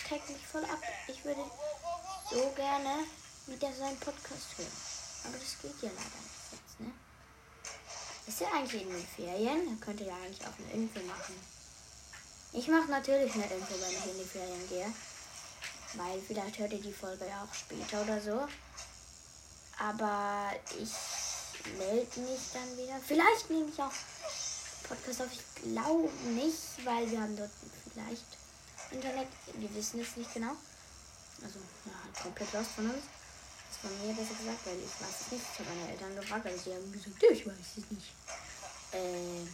Kackt 0.10 0.28
mich 0.28 0.48
voll 0.48 0.63
ab. 0.63 0.82
Ich 1.08 1.24
würde 1.24 1.43
so 2.32 2.52
gerne 2.56 3.06
wieder 3.45 3.72
seinen 3.72 4.00
Podcast 4.00 4.58
hören. 4.58 4.72
Aber 5.26 5.38
das 5.38 5.62
geht 5.62 5.84
ja 5.84 5.89
leider 5.89 6.19
nicht 6.24 6.52
jetzt, 6.52 6.80
ne? 6.80 6.91
Ist 8.26 8.41
er 8.41 8.52
eigentlich 8.54 8.82
in 8.82 8.89
den 8.89 9.06
Ferien? 9.06 9.67
Er 9.69 9.86
könnte 9.86 10.06
ja 10.06 10.15
eigentlich 10.15 10.41
auch 10.41 10.58
eine 10.58 10.72
Info 10.74 11.00
machen. 11.02 11.36
Ich 12.54 12.67
mache 12.67 12.89
natürlich 12.89 13.32
eine 13.36 13.54
Info, 13.54 13.76
wenn 13.80 13.91
ich 13.91 14.06
in 14.08 14.17
die 14.17 14.26
Ferien 14.26 14.69
gehe. 14.69 14.91
Weil 15.93 16.19
vielleicht 16.22 16.58
hört 16.58 16.74
ihr 16.74 16.82
die 16.82 16.93
Folge 16.93 17.28
ja 17.28 17.43
auch 17.43 17.54
später 17.54 18.02
oder 18.02 18.19
so. 18.19 18.48
Aber 19.78 20.54
ich 20.72 20.91
melde 21.78 22.19
mich 22.22 22.41
dann 22.52 22.78
wieder. 22.78 23.00
Vielleicht 23.06 23.48
nehme 23.52 23.69
ich 23.72 23.80
auch 23.80 23.93
Podcast 24.88 25.22
auf. 25.22 25.28
Ich 25.32 25.62
glaube 25.62 26.10
nicht, 26.34 26.84
weil 26.84 27.12
wir 27.12 27.22
haben 27.22 27.38
dort 27.38 27.52
vielleicht 27.93 28.38
Internet. 28.91 29.28
Wir 29.54 29.75
wissen 29.75 30.02
es 30.02 30.15
nicht 30.17 30.34
genau. 30.34 30.56
Also, 31.43 31.60
ja, 31.86 32.21
komplett 32.21 32.54
lost 32.54 32.71
von 32.71 32.86
uns. 32.89 33.04
Das 33.69 33.78
von 33.78 34.08
mir 34.08 34.13
besser 34.13 34.34
gesagt, 34.34 34.65
weil 34.65 34.80
ich 34.80 35.02
weiß 35.02 35.21
es 35.21 35.32
nicht. 35.32 35.45
Ich 35.54 35.60
habe 35.60 35.69
meine 35.69 35.91
Eltern 35.91 36.15
gefragt, 36.15 36.45
also 36.45 36.58
sie 36.58 36.73
haben 36.73 36.91
gesagt, 36.91 37.23
ich 37.23 37.47
weiß 37.47 37.54
es 37.78 37.91
nicht. 37.91 38.13
Äh, 38.91 39.45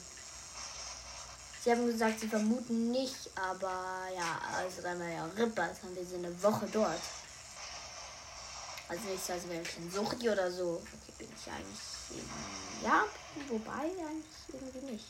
sie 1.64 1.72
haben 1.72 1.86
gesagt, 1.86 2.20
sie 2.20 2.28
vermuten 2.28 2.92
nicht, 2.92 3.30
aber 3.36 4.08
ja, 4.16 4.40
also 4.56 4.82
dann 4.82 5.00
war 5.00 5.08
ja 5.08 5.26
Rippers, 5.38 5.84
haben 5.84 5.96
wir 5.96 6.06
so 6.06 6.16
eine 6.16 6.42
Woche 6.42 6.68
dort. 6.72 7.02
Also 8.88 9.10
nicht 9.10 9.30
als 9.30 9.50
wäre 9.50 9.62
ich 9.62 9.78
in 9.78 9.92
Suchti 9.92 10.30
oder 10.30 10.52
so. 10.52 10.82
Okay, 10.82 11.14
bin 11.18 11.30
ich 11.36 11.52
eigentlich. 11.52 12.24
Ja, 12.84 13.06
wobei 13.50 13.74
eigentlich 13.74 14.26
irgendwie 14.54 14.92
nicht. 14.92 15.06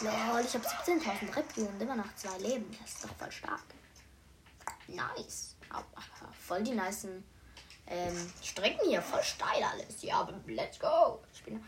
Lol, 0.00 0.44
ich 0.44 0.54
habe 0.54 0.64
17.000 0.64 1.36
Repi 1.36 1.62
und 1.62 1.80
immer 1.80 1.96
noch 1.96 2.14
zwei 2.14 2.38
Leben. 2.38 2.76
Das 2.80 2.92
ist 2.92 3.04
doch 3.04 3.14
voll 3.16 3.32
stark. 3.32 3.64
Nice. 4.86 5.56
Voll 6.46 6.62
die 6.62 6.74
nicen 6.74 7.24
ähm, 7.86 8.32
Strecken 8.42 8.88
hier. 8.88 9.02
Voll 9.02 9.22
steil 9.22 9.62
alles. 9.62 10.02
Ja, 10.02 10.28
let's 10.46 10.78
go. 10.78 11.20
Ich, 11.32 11.42
bin, 11.42 11.64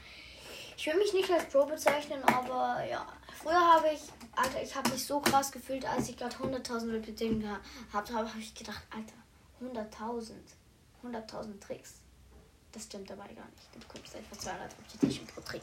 ich 0.77 0.87
will 0.87 0.97
mich 0.97 1.13
nicht 1.13 1.31
als 1.31 1.47
Pro 1.47 1.67
bezeichnen, 1.67 2.23
aber 2.25 2.85
ja. 2.85 3.07
Früher 3.43 3.75
habe 3.75 3.89
ich, 3.89 4.01
Alter, 4.37 4.63
ich 4.63 4.75
habe 4.75 4.91
mich 4.91 5.05
so 5.05 5.21
krass 5.21 5.51
gefühlt, 5.51 5.85
als 5.87 6.09
ich 6.09 6.17
gerade 6.17 6.37
100.000 6.37 6.93
Repetitionen 6.93 7.41
gehabt 7.41 8.13
habe, 8.13 8.29
habe 8.29 8.39
ich 8.39 8.55
gedacht, 8.55 8.83
Alter, 8.91 9.15
100.000. 9.61 10.33
100.000 11.03 11.61
Tricks. 11.61 11.95
Das 12.73 12.85
stimmt 12.85 13.11
dabei 13.11 13.29
gar 13.33 13.47
nicht. 13.47 13.75
Du 13.75 13.81
bekommst 13.81 14.15
etwa 14.15 14.39
200 14.39 14.71
Reputation 14.73 15.27
pro 15.27 15.41
Trick. 15.41 15.63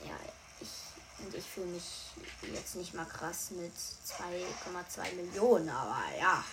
Ja, 0.00 0.14
ich, 0.24 0.43
und 1.24 1.34
ich 1.34 1.44
fühle 1.44 1.66
mich 1.66 1.84
jetzt 2.42 2.76
nicht 2.76 2.94
mal 2.94 3.06
krass 3.06 3.50
mit 3.50 3.72
2,2 3.74 5.14
Millionen, 5.14 5.68
aber 5.68 6.02
ja. 6.18 6.44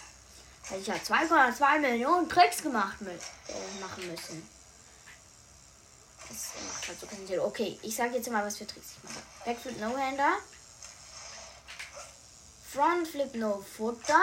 Hätte 0.64 0.82
ich 0.82 0.88
ja 0.88 0.96
2,2 0.96 1.80
Millionen 1.80 2.30
Tricks 2.30 2.62
gemacht 2.62 3.02
mit, 3.02 3.22
äh, 3.48 3.82
machen 3.82 4.10
müssen. 4.10 4.48
Das 6.30 6.52
macht 6.66 6.88
halt 6.88 7.00
so 7.00 7.08
keinen 7.08 7.28
Sinn. 7.28 7.40
Okay, 7.40 7.78
ich 7.82 7.96
sage 7.96 8.16
jetzt 8.16 8.30
mal, 8.30 8.46
was 8.46 8.58
für 8.58 8.68
Tricks 8.68 8.94
ich 8.98 9.04
mache. 9.04 9.24
Backflip 9.46 9.80
No-Hander. 9.80 10.38
Frontflip 12.72 13.36
No-Footer. 13.36 14.22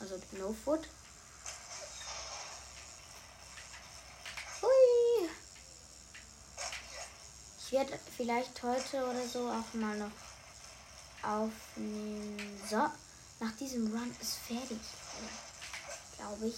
Also 0.00 0.18
No-Foot. 0.32 0.88
Werde 7.74 7.98
vielleicht 8.16 8.62
heute 8.62 9.04
oder 9.04 9.26
so 9.26 9.50
auch 9.50 9.74
mal 9.74 9.96
noch 9.98 10.12
aufnehmen. 11.22 12.60
So, 12.70 12.76
nach 13.40 13.52
diesem 13.58 13.88
Run 13.88 14.14
ist 14.20 14.36
fertig, 14.36 14.78
glaube 16.16 16.46
ich. 16.46 16.56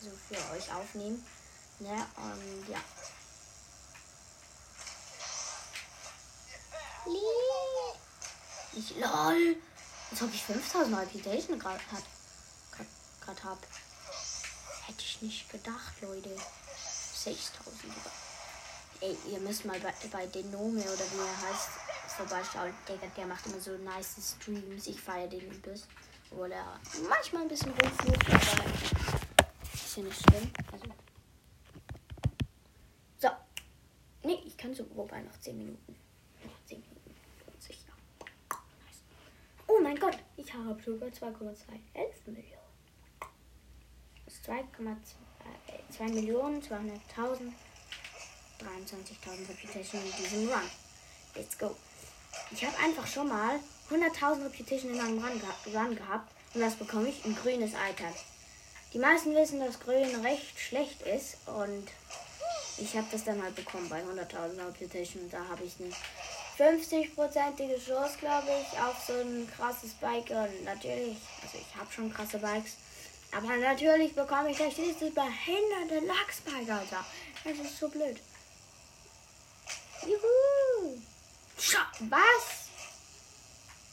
So 0.00 0.10
für 0.28 0.54
euch 0.54 0.72
aufnehmen. 0.72 1.24
Ja, 1.80 2.06
und 2.16 2.68
ja. 2.68 2.80
Ich 8.72 8.96
lol. 8.96 9.56
Als 10.10 10.22
ob 10.22 10.34
ich 10.34 10.42
5000 10.44 10.96
Reputation 10.96 11.58
gerade 11.58 11.80
hat. 11.92 12.04
Hätte 14.86 15.02
ich 15.02 15.22
nicht 15.22 15.50
gedacht, 15.50 15.92
Leute. 16.00 16.34
6000 17.14 17.82
sogar. 17.82 18.31
Ey, 19.02 19.16
ihr 19.32 19.40
müsst 19.40 19.64
mal 19.64 19.80
bei, 19.80 19.92
bei 20.12 20.26
Denome 20.26 20.80
oder 20.80 21.04
wie 21.12 21.18
er 21.18 21.50
heißt 21.50 21.70
vorbeischauen. 22.16 22.72
Der, 22.86 22.96
der 22.98 23.26
macht 23.26 23.44
immer 23.46 23.58
so 23.58 23.76
nice 23.78 24.36
Streams. 24.38 24.86
Ich 24.86 25.00
feiere 25.00 25.26
den 25.26 25.40
übelst. 25.40 25.88
Obwohl 26.30 26.52
er 26.52 26.78
manchmal 27.08 27.42
ein 27.42 27.48
bisschen 27.48 27.72
rumflucht, 27.72 28.30
aber 28.30 28.70
ist 29.74 29.96
ja 29.96 30.02
nicht 30.04 30.22
schlimm. 30.22 30.52
Also. 30.70 30.84
So. 33.18 33.28
Nee, 34.22 34.38
ich 34.46 34.56
kann 34.56 34.72
so 34.72 34.86
wobei 34.94 35.20
noch 35.22 35.36
10 35.40 35.58
Minuten. 35.58 35.96
Noch 36.44 36.66
10 36.66 36.78
Minuten. 36.78 37.14
Sicher. 37.58 37.92
Nice. 38.50 39.02
Oh 39.66 39.80
mein 39.82 39.98
Gott, 39.98 40.16
ich 40.36 40.54
habe 40.54 40.80
sogar 40.80 41.08
2,2. 41.08 41.56
11 41.94 42.26
Millionen. 42.28 42.52
Das 44.26 44.34
ist 44.34 44.48
2,2 44.48 46.06
äh, 46.06 46.08
Millionen 46.08 46.62
200.000. 46.62 47.52
23.000 48.62 49.48
Reputation 49.48 50.00
in 50.02 50.22
diesem 50.22 50.48
Run. 50.48 50.70
Let's 51.34 51.58
go. 51.58 51.76
Ich 52.50 52.64
habe 52.64 52.76
einfach 52.78 53.06
schon 53.06 53.28
mal 53.28 53.58
100.000 53.90 54.44
Reputation 54.44 54.94
in 54.94 55.00
einem 55.00 55.18
Run, 55.18 55.40
ge 55.40 55.76
Run 55.76 55.96
gehabt 55.96 56.32
und 56.54 56.60
das 56.60 56.74
bekomme 56.74 57.08
ich 57.08 57.24
ein 57.24 57.36
grünes 57.36 57.72
Item. 57.72 58.12
Die 58.92 58.98
meisten 58.98 59.34
wissen, 59.34 59.60
dass 59.60 59.80
grün 59.80 60.20
recht 60.22 60.58
schlecht 60.58 61.02
ist 61.02 61.36
und 61.46 61.88
ich 62.78 62.96
habe 62.96 63.06
das 63.10 63.24
dann 63.24 63.42
halt 63.42 63.54
bekommen 63.54 63.88
bei 63.88 64.00
100.000 64.02 64.66
Reputation. 64.66 65.30
Da 65.30 65.46
habe 65.48 65.64
ich 65.64 65.74
eine 65.78 65.92
50-prozentige 66.58 67.78
Chance, 67.84 68.18
glaube 68.18 68.48
ich, 68.60 68.78
auf 68.80 69.02
so 69.06 69.14
ein 69.14 69.48
krasses 69.56 69.92
Bike. 69.94 70.30
Und 70.30 70.64
natürlich, 70.64 71.16
also 71.42 71.58
ich 71.58 71.76
habe 71.78 71.92
schon 71.92 72.12
krasse 72.12 72.38
Bikes. 72.38 72.76
Aber 73.34 73.56
natürlich 73.56 74.14
bekomme 74.14 74.50
ich 74.50 74.56
gleich 74.56 74.74
dieses 74.74 74.96
behinderte 74.96 76.06
Lachsbike, 76.06 76.68
Alter. 76.68 77.04
Das 77.44 77.58
ist 77.58 77.78
so 77.78 77.88
blöd. 77.88 78.18
Juhu. 80.04 81.00
Was? 82.08 82.68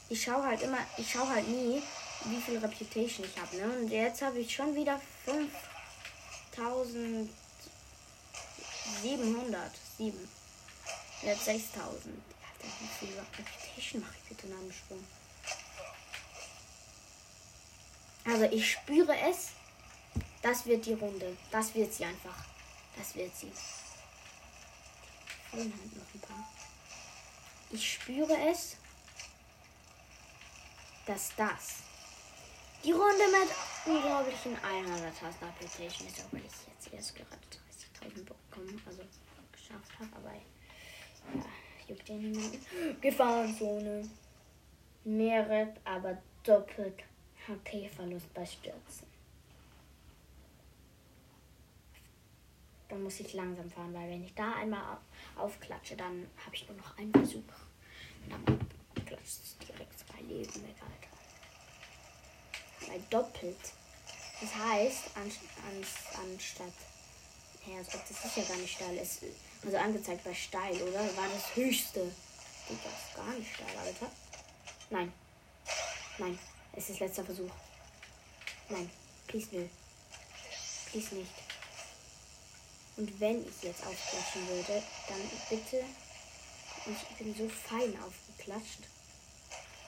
Ich 0.08 0.22
schaue 0.22 0.44
halt 0.44 0.62
immer, 0.62 0.78
ich 0.96 1.10
schaue 1.10 1.28
halt 1.28 1.48
nie, 1.48 1.82
wie 2.24 2.40
viel 2.40 2.58
Reputation 2.58 3.26
ich 3.26 3.36
habe. 3.40 3.56
Ne? 3.56 3.64
Und 3.78 3.88
jetzt 3.88 4.22
habe 4.22 4.38
ich 4.38 4.54
schon 4.54 4.74
wieder 4.74 5.00
5000 5.24 7.30
1700. 9.02 9.70
7. 9.98 10.28
Jetzt 11.22 11.44
6000. 11.44 11.84
Alter, 11.84 12.74
wie 12.80 13.06
viel 13.06 13.18
Reputation 13.18 14.02
mache 14.02 14.14
ich 14.22 14.28
bitte 14.28 14.46
in 14.46 14.52
einem 14.54 14.72
Sprung? 14.72 15.04
Also 18.24 18.44
ich 18.44 18.72
spüre 18.72 19.16
es. 19.30 19.48
Das 20.42 20.66
wird 20.66 20.86
die 20.86 20.94
Runde. 20.94 21.36
Das 21.50 21.74
wird 21.74 21.92
sie 21.92 22.04
einfach. 22.04 22.36
Das 22.96 23.14
wird 23.14 23.34
sie. 23.36 23.52
Fehlen 25.50 25.72
halt 25.72 25.96
noch 25.96 26.14
ein 26.14 26.20
paar. 26.20 26.48
Ich 27.70 27.92
spüre 27.94 28.36
es, 28.50 28.76
dass 31.06 31.34
das 31.36 31.82
die 32.84 32.92
Runde 32.92 33.24
mit 33.30 33.94
unglaublichen 33.94 34.56
100.000 34.56 35.48
Application 35.48 36.08
ist, 36.08 36.24
weil 36.32 36.40
ich 36.40 36.66
jetzt 36.66 36.92
erst 36.92 37.14
gerade 37.14 37.36
30.000 38.04 38.24
bekommen, 38.24 38.82
also 38.86 39.02
geschafft 39.52 39.98
habe, 39.98 40.16
aber 40.16 40.34
ja, 40.34 41.44
juckt 41.88 42.08
ja 42.08 42.14
niemanden. 42.14 43.00
Gefahrenzone. 43.00 44.08
Mehr 45.04 45.48
Rep, 45.48 45.80
aber 45.84 46.18
doppelt 46.44 47.02
HP-Verlust 47.48 48.32
bei 48.34 48.44
Stürzen. 48.44 49.09
Dann 52.90 53.02
muss 53.04 53.20
ich 53.20 53.32
langsam 53.34 53.70
fahren, 53.70 53.94
weil 53.94 54.10
wenn 54.10 54.24
ich 54.24 54.34
da 54.34 54.54
einmal 54.54 54.98
au- 55.36 55.42
aufklatsche, 55.44 55.96
dann 55.96 56.28
habe 56.44 56.54
ich 56.56 56.66
nur 56.68 56.76
noch 56.76 56.98
einen 56.98 57.12
Versuch. 57.12 57.42
Dann 58.28 58.44
klatscht 59.06 59.26
es 59.44 59.56
direkt 59.58 59.96
zwei 59.98 60.20
Leben 60.22 60.54
weg, 60.64 60.74
Alter. 60.80 61.08
Weil 62.92 63.00
doppelt. 63.08 63.56
Das 64.40 64.54
heißt, 64.54 65.16
an, 65.16 65.22
an, 65.22 65.86
anstatt. 66.32 66.72
Ja, 67.66 67.76
als 67.76 67.94
ob 67.94 68.00
das 68.08 68.22
sicher 68.22 68.46
gar 68.48 68.56
nicht 68.56 68.74
steil 68.74 68.96
ist. 68.96 69.22
Also 69.64 69.76
angezeigt 69.76 70.24
bei 70.24 70.34
steil, 70.34 70.74
oder? 70.82 71.00
War 71.16 71.28
das 71.32 71.54
höchste. 71.54 72.10
Digga, 72.68 72.80
ist 72.88 73.14
gar 73.14 73.32
nicht 73.34 73.54
steil, 73.54 73.76
Alter. 73.78 74.10
Nein. 74.88 75.12
Nein. 76.18 76.38
Es 76.72 76.88
ist 76.90 77.00
letzter 77.00 77.24
Versuch. 77.24 77.50
Nein. 78.70 78.90
Please, 79.28 79.48
nö. 79.52 79.68
Please 80.90 81.14
nicht. 81.14 81.30
Und 83.00 83.18
wenn 83.18 83.40
ich 83.40 83.62
jetzt 83.62 83.80
aufklatschen 83.80 84.46
würde, 84.46 84.82
dann 85.08 85.30
bitte. 85.48 85.82
Ich 86.84 87.16
bin 87.16 87.34
so 87.34 87.48
fein 87.48 87.98
aufgeklatscht. 87.98 88.80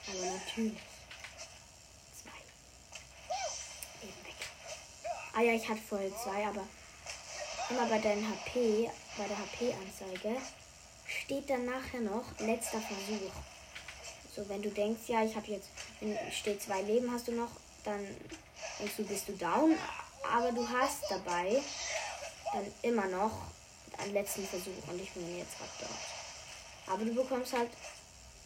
Aber 0.07 0.25
natürlich. 0.25 0.79
Zwei. 2.19 2.41
Eben 4.01 4.25
weg. 4.25 4.33
Ah 5.35 5.41
ja, 5.41 5.53
ich 5.53 5.69
hatte 5.69 5.81
vorher 5.87 6.09
zwei, 6.23 6.47
aber 6.47 6.67
immer 7.69 7.85
bei 7.85 7.99
deinem 7.99 8.27
HP, 8.27 8.89
bei 9.15 9.27
der 9.27 9.37
HP-Anzeige, 9.37 10.41
steht 11.05 11.47
dann 11.51 11.65
nachher 11.65 12.01
noch 12.01 12.23
letzter 12.39 12.81
Versuch. 12.81 13.31
So, 14.35 14.49
wenn 14.49 14.63
du 14.63 14.71
denkst, 14.71 15.03
ja, 15.05 15.23
ich 15.23 15.35
habe 15.35 15.51
jetzt, 15.51 15.69
wenn 15.99 16.17
steht 16.31 16.63
zwei 16.63 16.81
Leben 16.81 17.11
hast 17.11 17.27
du 17.27 17.33
noch, 17.33 17.51
dann 17.83 18.03
denkst 18.79 18.95
du, 18.97 19.03
bist 19.03 19.27
du 19.27 19.33
down, 19.33 19.77
aber 20.31 20.51
du 20.51 20.67
hast 20.67 21.03
dabei 21.11 21.61
dann 22.53 22.71
immer 22.81 23.07
noch 23.07 23.31
einen 23.97 24.13
letzten 24.13 24.45
Versuch 24.47 24.87
und 24.87 25.01
ich 25.01 25.11
bin 25.11 25.37
jetzt 25.37 25.57
gerade 25.57 25.71
dort. 25.79 25.91
Aber 26.87 27.05
du 27.05 27.13
bekommst 27.13 27.53
halt, 27.53 27.69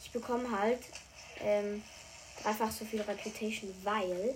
ich 0.03 0.11
bekomme 0.11 0.49
halt 0.57 0.79
ähm, 1.39 1.83
dreifach 2.41 2.71
so 2.71 2.85
viel 2.85 3.01
Reputation, 3.01 3.73
weil 3.83 4.35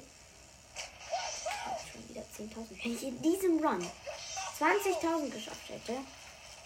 ich 1.78 1.91
schon 1.91 2.09
wieder 2.09 2.22
10.000. 2.22 2.84
Wenn 2.84 2.95
ich 2.95 3.03
in 3.03 3.22
diesem 3.22 3.59
Run 3.59 3.86
20.000 4.59 5.30
geschafft 5.30 5.69
hätte, 5.69 5.97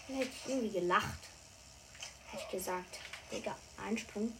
dann 0.08 0.16
hätte 0.16 0.30
ich 0.30 0.50
irgendwie 0.50 0.80
gelacht. 0.80 1.20
Hätte 2.30 2.42
ich 2.44 2.50
gesagt, 2.50 2.98
Digga, 3.32 3.56
Einsprung 3.84 4.32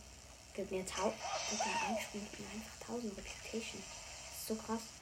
gibt 0.55 0.71
mir 0.71 0.81
1000. 0.81 1.15
Digga, 1.51 1.65
Einsprung 1.89 2.21
gibt 2.21 2.41
mir 2.41 2.47
einfach 2.55 2.89
1000 2.89 3.17
Reputation. 3.17 3.83
Das 3.83 4.41
ist 4.41 4.49
so 4.49 4.55
krass. 4.55 4.96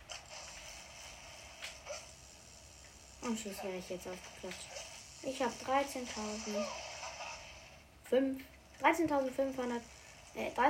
Und 3.24 3.36
tschüss 3.36 3.62
wäre 3.64 3.76
ich 3.78 3.88
jetzt 3.88 4.06
aufgeklatscht. 4.06 4.68
Ich 5.22 5.40
habe 5.40 5.52
13.000. 5.52 6.64
5. 8.04 8.42
13.500. 8.82 9.80
Äh, 10.34 10.50
13.648.000. 10.50 10.60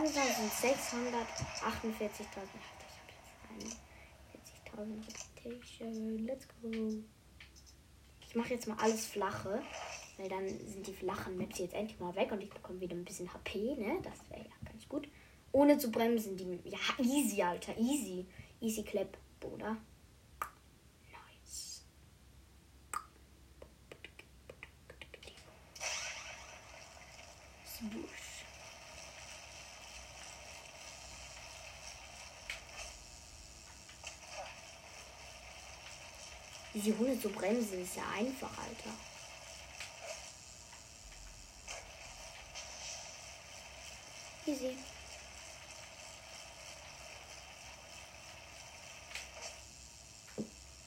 Ich 1.56 1.62
habe 1.62 1.88
jetzt 2.00 2.12
41.000 4.76 5.08
Reputation. 5.44 6.26
Let's 6.26 6.46
go. 6.62 6.70
Ich 8.20 8.34
mache 8.34 8.54
jetzt 8.54 8.66
mal 8.68 8.76
alles 8.78 9.06
flache. 9.06 9.62
Weil 10.16 10.28
dann 10.28 10.46
sind 10.48 10.86
die 10.86 10.92
flachen 10.92 11.36
Maps 11.36 11.58
jetzt 11.58 11.74
endlich 11.74 11.98
mal 11.98 12.14
weg 12.14 12.30
und 12.30 12.40
ich 12.40 12.50
bekomme 12.50 12.80
wieder 12.80 12.94
ein 12.94 13.04
bisschen 13.04 13.32
HP, 13.32 13.74
ne? 13.74 13.98
Das 14.02 14.14
wäre 14.30 14.42
ja 14.42 14.70
ganz 14.70 14.88
gut. 14.88 15.08
Ohne 15.50 15.76
zu 15.78 15.90
bremsen. 15.90 16.36
Die, 16.36 16.60
ja, 16.68 16.78
easy, 16.98 17.42
Alter. 17.42 17.76
Easy. 17.76 18.26
Easy 18.60 18.84
Clap, 18.84 19.16
Bruder. 19.40 19.76
Nice. 21.10 21.82
Swoosh. 27.64 28.24
Diese 36.74 36.98
Hunde 36.98 37.20
zu 37.20 37.28
bremsen 37.28 37.82
ist 37.82 37.94
ja 37.94 38.02
einfach, 38.16 38.50
Alter. 38.58 38.90
Easy. 44.46 44.76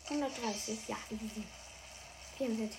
Hundertdreißig, 0.09 0.79
ja, 0.89 0.97
easy. 1.09 1.43
44.000. 2.38 2.69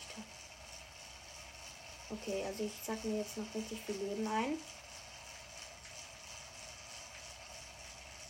Okay, 2.10 2.44
also 2.44 2.64
ich 2.64 2.72
sag 2.82 3.02
mir 3.04 3.18
jetzt 3.18 3.38
noch 3.38 3.54
richtig 3.54 3.80
viel 3.86 3.96
Leben 3.96 4.26
ein. 4.28 4.58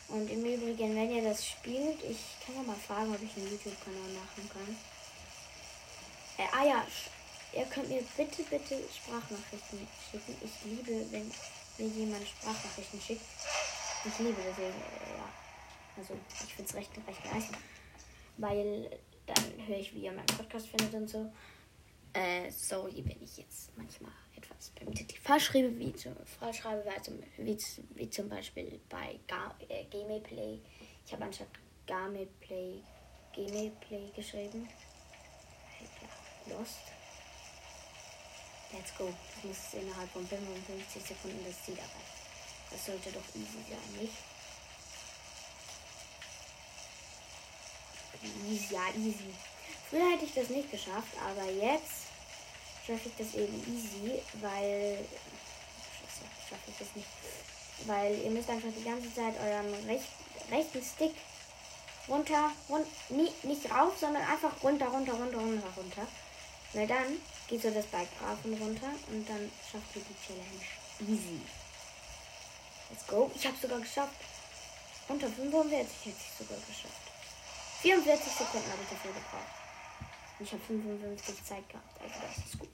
Und 0.09 0.31
im 0.31 0.45
Übrigen, 0.45 0.97
wenn 0.97 1.11
ihr 1.11 1.23
das 1.23 1.47
spielt, 1.47 2.03
ich 2.03 2.19
kann 2.45 2.57
ja 2.57 2.63
mal 2.63 2.77
fragen, 2.77 3.15
ob 3.15 3.23
ich 3.23 3.37
einen 3.37 3.51
YouTube-Kanal 3.51 4.09
machen 4.15 4.51
kann. 4.53 4.77
Äh, 6.39 6.49
ah 6.53 6.65
ja, 6.65 6.87
ihr 7.53 7.67
könnt 7.67 7.91
mir 7.91 8.03
bitte, 8.17 8.43
bitte 8.45 8.83
Sprachnachrichten 8.95 9.87
schicken. 10.11 10.35
Ich 10.41 10.65
liebe, 10.65 11.05
wenn 11.11 11.31
mir 11.79 11.95
jemand 11.95 12.27
Sprachnachrichten 12.27 13.01
schickt. 13.01 13.25
Ich 14.05 14.19
liebe 14.19 14.41
das, 14.43 14.59
äh, 14.59 14.71
ja. 14.71 15.29
Also, 15.99 16.15
ich 16.45 16.55
finde 16.55 16.71
es 16.71 16.75
recht, 16.75 16.91
recht 17.07 17.25
nice. 17.27 17.49
Weil 18.39 18.91
dann 19.27 19.67
höre 19.67 19.79
ich, 19.79 19.93
wie 19.95 20.05
ihr 20.05 20.13
meinen 20.13 20.27
Podcast 20.27 20.69
findet 20.69 20.95
und 20.95 21.09
so. 21.09 21.31
Äh, 22.13 22.51
sorry, 22.51 23.05
wenn 23.05 23.23
ich 23.23 23.37
jetzt 23.37 23.77
manchmal 23.77 24.13
etwas 24.37 24.71
beim 24.71 24.95
Titel 24.95 25.17
falsch 25.23 25.47
schreibe, 25.47 25.79
wie 25.79 25.93
zum, 25.95 26.15
falsch 26.25 26.59
schreibe, 26.59 26.85
wie, 27.37 27.59
wie 27.95 28.11
zum 28.11 28.29
Beispiel 28.29 28.81
bei 28.89 29.19
äh, 29.69 29.85
Gameplay. 29.85 30.61
Ich 31.05 31.13
habe 31.13 31.25
anstatt 31.25 31.49
Gameplay 31.87 32.83
Gameplay 33.39 34.11
geschrieben. 34.15 34.69
Ja, 36.49 36.59
Lost. 36.59 36.79
Let's 38.73 38.95
go. 38.99 39.13
Das 39.35 39.45
muss 39.45 39.83
innerhalb 39.83 40.11
von 40.11 40.27
55 40.27 41.03
Sekunden 41.03 41.45
das 41.45 41.65
Ziel 41.65 41.77
erreichen. 41.79 42.19
Das 42.71 42.85
sollte 42.85 43.11
doch 43.13 43.25
easy 43.35 43.65
sein, 43.69 44.01
nicht? 44.01 44.13
Easy, 48.47 48.75
ja, 48.75 48.89
easy. 48.97 49.33
Früher 49.91 50.11
hätte 50.11 50.24
ich 50.24 50.34
das 50.34 50.49
nicht 50.51 50.70
geschafft, 50.70 51.16
aber 51.24 51.51
jetzt 51.51 52.09
schaffe 52.86 53.09
ich 53.09 53.16
das 53.16 53.34
eben 53.34 53.57
easy, 53.74 54.20
weil. 54.41 55.05
Schaffe 56.49 56.70
ich 56.70 56.78
das 56.78 56.89
nicht. 56.95 57.09
Weil 57.86 58.18
ihr 58.22 58.30
müsst 58.30 58.51
einfach 58.51 58.68
die 58.76 58.84
ganze 58.84 59.14
Zeit 59.14 59.34
euren 59.39 59.72
rech 59.86 60.03
rechten 60.51 60.82
Stick 60.82 61.14
runter, 62.09 62.51
run 62.68 62.84
nie, 63.11 63.30
nicht 63.43 63.70
rauf, 63.70 63.93
sondern 63.99 64.22
einfach 64.22 64.53
runter, 64.62 64.89
runter, 64.89 65.12
runter, 65.12 65.39
runter, 65.39 65.68
runter. 65.76 66.07
Weil 66.72 66.86
dann 66.86 67.20
geht 67.47 67.62
so 67.62 67.70
das 67.70 67.86
Bike 67.86 68.09
rauf 68.22 68.39
und 68.45 68.61
runter 68.61 68.91
und 69.11 69.28
dann 69.28 69.51
schafft 69.70 69.95
ihr 69.95 70.03
die 70.03 70.26
Challenge 70.26 71.12
easy. 71.12 71.41
Let's 72.91 73.07
go. 73.07 73.30
Ich 73.34 73.47
habe 73.47 73.57
sogar 73.61 73.80
geschafft. 73.80 74.16
Unter 75.09 75.28
45 75.28 76.07
hätte 76.07 76.16
ich 76.18 76.47
sogar 76.47 76.59
geschafft. 76.66 77.09
44 77.82 78.32
Sekunden 78.32 78.70
habe 78.70 78.82
ich 78.82 78.91
dafür 78.91 79.12
gebraucht. 79.12 79.58
Ich 80.41 80.53
habe 80.53 80.62
55 80.62 81.45
Zeit 81.45 81.68
gehabt. 81.68 82.01
Also 82.01 82.14
das 82.20 82.39
ist 82.39 82.59
gut. 82.59 82.68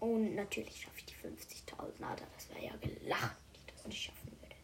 Und 0.00 0.34
natürlich 0.34 0.82
schaffe 0.82 0.98
ich 0.98 1.06
die 1.06 1.14
50.000. 1.14 2.02
Alter, 2.02 2.26
das 2.34 2.48
wäre 2.50 2.64
ja 2.64 2.76
gelacht, 2.76 3.36
wenn 3.52 3.60
ich 3.60 3.74
das 3.74 3.86
nicht 3.86 4.02
schaffen 4.02 4.32
würde. 4.32 4.54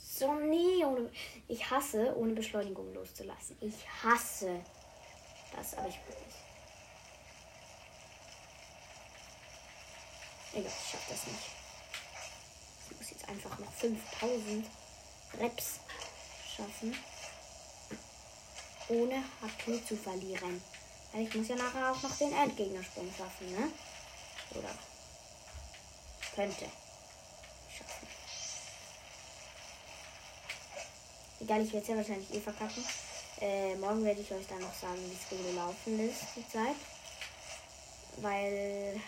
So, 0.00 0.34
nee, 0.34 0.84
ohne, 0.84 1.12
ich 1.46 1.70
hasse, 1.70 2.16
ohne 2.16 2.32
Beschleunigung 2.32 2.92
loszulassen. 2.92 3.56
Ich 3.60 3.86
hasse 4.02 4.64
das, 5.54 5.74
aber 5.74 5.88
ich 5.88 5.94
will 5.94 6.16
nicht. 6.16 6.38
Egal, 10.54 10.72
ich 10.76 10.90
schaff 10.90 11.06
das 11.08 11.26
nicht. 11.28 11.38
Ich 12.90 12.96
muss 12.96 13.10
jetzt 13.10 13.28
einfach 13.28 13.56
noch 13.60 13.72
5000 13.74 14.66
Reps 15.38 15.80
schaffen. 16.56 16.96
Ohne 18.88 19.22
HP 19.42 19.84
zu 19.84 19.96
verlieren. 19.96 20.62
Weil 21.12 21.22
ich 21.22 21.34
muss 21.34 21.48
ja 21.48 21.56
nachher 21.56 21.92
auch 21.92 22.02
noch 22.02 22.16
den 22.16 22.32
Endgegnersprung 22.32 23.10
schaffen, 23.16 23.50
ne? 23.52 23.70
Oder 24.54 24.70
könnte 26.34 26.66
schaffen. 27.68 28.08
Egal, 31.40 31.62
ich 31.62 31.72
werde 31.72 31.82
es 31.82 31.88
ja 31.88 31.96
wahrscheinlich 31.96 32.34
eh 32.34 32.40
verkacken. 32.40 32.84
Äh, 33.40 33.76
morgen 33.76 34.04
werde 34.04 34.20
ich 34.20 34.32
euch 34.32 34.46
dann 34.48 34.60
noch 34.60 34.74
sagen, 34.74 34.98
wie 34.98 35.14
es 35.14 35.28
gelaufen 35.28 36.08
ist, 36.08 36.22
die 36.36 36.48
Zeit. 36.48 36.76
Weil 38.16 39.00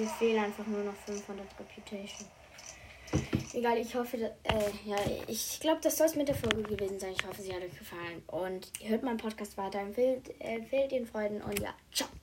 Mir 0.00 0.08
fehlen 0.08 0.42
einfach 0.42 0.66
nur 0.66 0.82
noch 0.82 0.94
500 0.94 1.46
Reputation. 1.58 2.26
Egal, 3.52 3.76
ich 3.76 3.94
hoffe, 3.94 4.16
äh, 4.16 4.30
ja, 4.86 4.96
ich 5.26 5.60
glaube, 5.60 5.80
das 5.82 5.98
soll 5.98 6.06
es 6.06 6.14
mit 6.14 6.26
der 6.26 6.34
Folge 6.34 6.62
gewesen 6.62 6.98
sein. 6.98 7.12
Ich 7.12 7.26
hoffe, 7.26 7.42
sie 7.42 7.52
hat 7.52 7.62
euch 7.62 7.78
gefallen. 7.78 8.22
Und 8.28 8.70
ihr 8.80 8.88
hört 8.88 9.02
meinen 9.02 9.18
Podcast 9.18 9.58
weiter, 9.58 9.80
empfehlt, 9.80 10.34
empfehlt 10.38 10.92
den 10.92 11.06
Freunden 11.06 11.42
und 11.42 11.58
ja, 11.60 11.74
ciao. 11.92 12.08